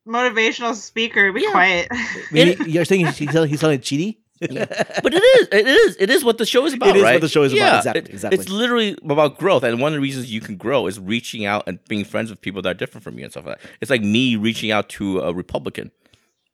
[0.08, 1.32] motivational speaker.
[1.32, 1.52] Be Yeah.
[1.52, 1.88] quiet.
[2.32, 4.18] Maybe you're saying he's, he's, he's sounding Chidi.
[4.40, 6.90] but it is, it is, it is what the show is about.
[6.90, 8.40] It is what the show is about, exactly, it- exactly.
[8.40, 11.64] It's literally about growth, and one of the reasons you can grow is reaching out
[11.66, 13.70] and being friends with people that are different from you and stuff like that.
[13.80, 15.92] It's like me reaching out to a Republican.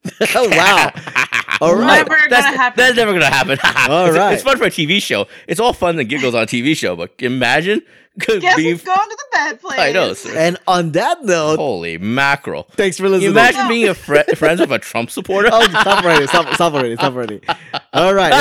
[0.36, 0.91] oh wow!
[1.62, 1.97] All right.
[1.97, 2.78] Never gonna that's, happen.
[2.78, 3.58] That's never gonna happen.
[3.91, 4.34] All it's, right.
[4.34, 5.28] it's fun for a TV show.
[5.47, 7.82] It's all fun and giggles on a TV show, but imagine
[8.20, 8.72] could Guess be.
[8.72, 9.80] who's going to the bad place?
[9.80, 10.13] I know.
[10.13, 10.36] sir.
[10.38, 12.63] And on that note, Holy mackerel!
[12.72, 13.32] thanks for You listening.
[13.32, 15.49] imagine being a fri friends with a Trump supporter.
[15.51, 16.28] Oh, stop already!
[16.28, 16.53] Stop!
[16.55, 16.95] Stop already!
[16.95, 17.41] Stop already!
[17.93, 18.34] All right.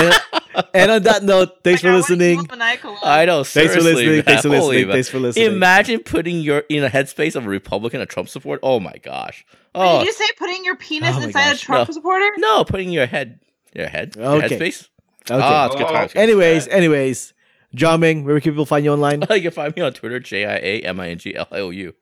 [0.54, 2.38] And, and on that note, thanks for I listening.
[2.38, 3.00] use maniacal laugh.
[3.04, 3.44] I know.
[3.44, 4.14] Thanks for seriously, listening.
[4.16, 4.22] man.
[4.24, 4.86] Thanks for Holy listening.
[4.88, 4.94] man.
[4.94, 5.46] Thanks for listening.
[5.46, 8.60] Imagine putting your in a headspace of a Republican, a Trump support.
[8.62, 9.44] Oh my gosh.
[9.50, 11.92] Wait, Oh Did you say putting your penis Oh my inside gosh, a Trump no.
[11.92, 12.28] supporter?
[12.38, 13.38] no, putting your head,
[13.74, 14.48] your head, your Okay.
[14.58, 14.88] headspace.
[15.30, 15.40] Okay.
[15.44, 16.12] Ah, it's good times.
[16.16, 17.34] anyways, anyways,
[17.78, 19.22] Jiaming, where can people find you online?
[19.30, 21.60] you can find me on Twitter, J I A M I N G L I
[21.60, 21.94] O U.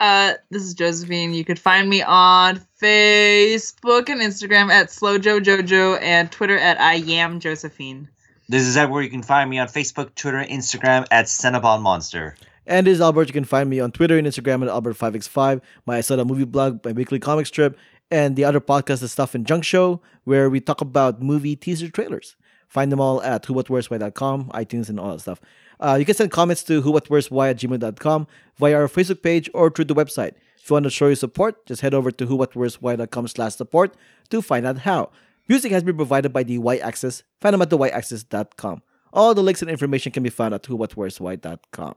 [0.00, 1.32] Uh, this is Josephine.
[1.32, 7.38] You could find me on Facebook and Instagram at SlowJoJojo and Twitter at I am
[7.38, 8.08] Josephine.
[8.48, 12.34] This is where you can find me on Facebook, Twitter, Instagram at Cinnabon Monster.
[12.66, 13.28] And this is Albert.
[13.28, 16.90] You can find me on Twitter and Instagram at Albert5x5, my Asada movie blog, my
[16.90, 17.78] weekly comic strip,
[18.10, 21.88] and the other podcast, The Stuff and Junk Show, where we talk about movie teaser
[21.88, 22.34] trailers.
[22.72, 25.42] Find them all at whowhatwhereswhy.com, iTunes, and all that stuff.
[25.78, 29.84] Uh, you can send comments to whowhatwhereswhy at gmail.com via our Facebook page or through
[29.84, 30.36] the website.
[30.56, 33.94] If you want to show your support, just head over to whowhatwhereswhy.com slash support
[34.30, 35.10] to find out how.
[35.48, 37.24] Music has been provided by the Y-Axis.
[37.42, 38.80] Find them at the Y-Axis.com.
[39.12, 41.94] All the links and information can be found at whowhatwhereswhy.com.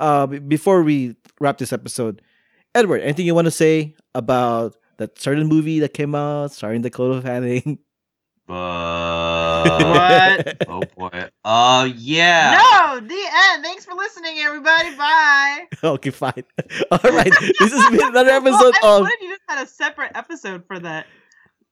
[0.00, 2.20] Uh, before we wrap this episode,
[2.74, 7.22] Edward, anything you want to say about that certain movie that came out starring Dakota
[7.22, 7.78] Fanning?
[8.48, 8.56] But
[9.62, 10.56] What?
[10.68, 11.28] oh boy.
[11.44, 12.58] Uh yeah.
[12.60, 13.64] No, the end.
[13.64, 14.94] Thanks for listening, everybody.
[14.96, 15.66] Bye.
[15.84, 16.44] okay, fine.
[16.90, 19.00] All right, this has been another episode well, I mean, of.
[19.02, 21.06] What if you just had a separate episode for that?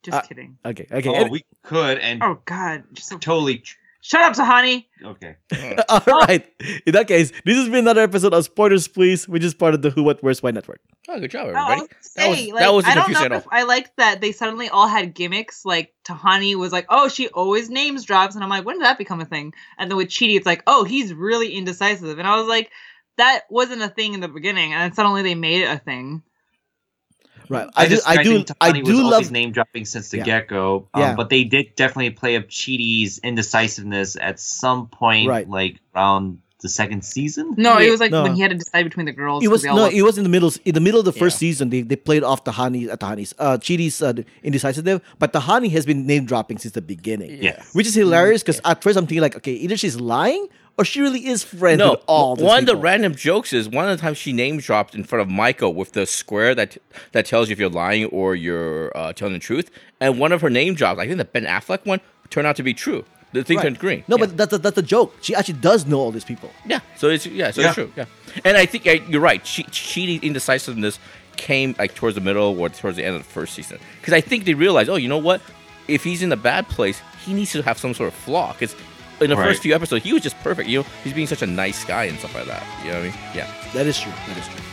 [0.03, 0.59] Just Uh, kidding.
[0.65, 1.09] Okay, okay.
[1.09, 3.19] Oh, we could and Oh God, just so...
[3.19, 3.63] totally.
[4.01, 4.87] Shut up, Tahani.
[5.05, 5.35] Okay.
[5.89, 6.47] All right.
[6.87, 9.83] In that case, this has been another episode of Spoilers Please, which is part of
[9.83, 10.81] the Who, What, Where's, Why network.
[11.09, 11.81] Oh, good job, No, I everybody.
[11.81, 14.31] was That was- saying, that like, wasn't I don't know if I liked that they
[14.33, 15.65] suddenly all had gimmicks.
[15.65, 18.99] Like Tahani was like, "Oh, she always names drops," and I'm like, "When did that
[18.99, 22.37] become a thing?" And then with Chidi, it's like, "Oh, he's really indecisive," and I
[22.39, 22.71] was like,
[23.17, 26.23] "That wasn't a thing in the beginning," and then suddenly they made it a thing.
[27.49, 27.69] Right.
[27.75, 27.95] I, do.
[27.97, 28.45] just- I do.
[28.61, 29.13] I do was love.
[29.15, 30.25] always name dropping since the Yeah.
[30.25, 30.89] get go.
[30.95, 31.15] Um, Yeah.
[31.17, 35.49] But they did definitely play up Chidi's indecisiveness at some point, Right.
[35.49, 37.55] like around the second season.
[37.57, 38.25] No, Yeah, it was like no.
[38.25, 39.45] when he had to decide between the girls.
[39.45, 39.77] It was no.
[39.77, 40.53] loved- It was in the middle.
[40.65, 41.47] In the middle of the first Yeah.
[41.51, 42.91] season, they, they played off Tahani.
[42.91, 43.33] Uh, Tahani's.
[43.39, 47.39] Uh, Chidi's uh, indecisive, but Tahani has been name dropping since the beginning.
[47.41, 47.63] Yeah.
[47.75, 51.01] Which is hilarious because at first I'm thinking like, okay, either she's lying or she
[51.01, 53.97] really is friends No, with all these one of the random jokes is one of
[53.97, 56.79] the times she name dropped in front of Michael with the square that
[57.13, 59.71] that tells you if you're lying or you're uh, telling the truth,
[60.01, 62.01] and one of her name drops, I think the Ben Affleck one,
[62.31, 63.05] turned out to be true.
[63.33, 63.65] The thing Right.
[63.65, 64.05] turned green.
[64.09, 64.25] No, Yeah.
[64.25, 65.15] but that's a, that's a joke.
[65.21, 66.51] She actually does know all these people.
[66.65, 67.67] Yeah, so it's yeah, so Yeah.
[67.67, 67.93] it's true.
[67.95, 68.05] Yeah,
[68.45, 69.47] and I think uh, you're right.
[69.47, 70.99] She Chidi's indecisiveness
[71.37, 74.21] came like towards the middle or towards the end of the first season because I
[74.23, 75.41] think they realized, oh, you know what?
[75.89, 78.53] If he's in a bad place, he needs to have some sort of flaw.
[78.55, 78.75] Because
[79.21, 79.49] in the Right.
[79.49, 80.69] first few episodes, he was just perfect.
[80.69, 82.63] You know, he's being such a nice guy and stuff like that.
[82.85, 83.15] You know what I mean?
[83.35, 83.47] Yeah.
[83.75, 84.13] That is true.
[84.29, 84.65] That is true.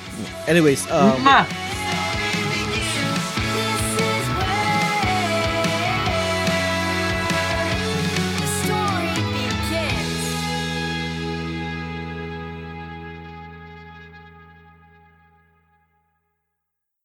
[0.47, 2.14] Anyways, um, Mwah.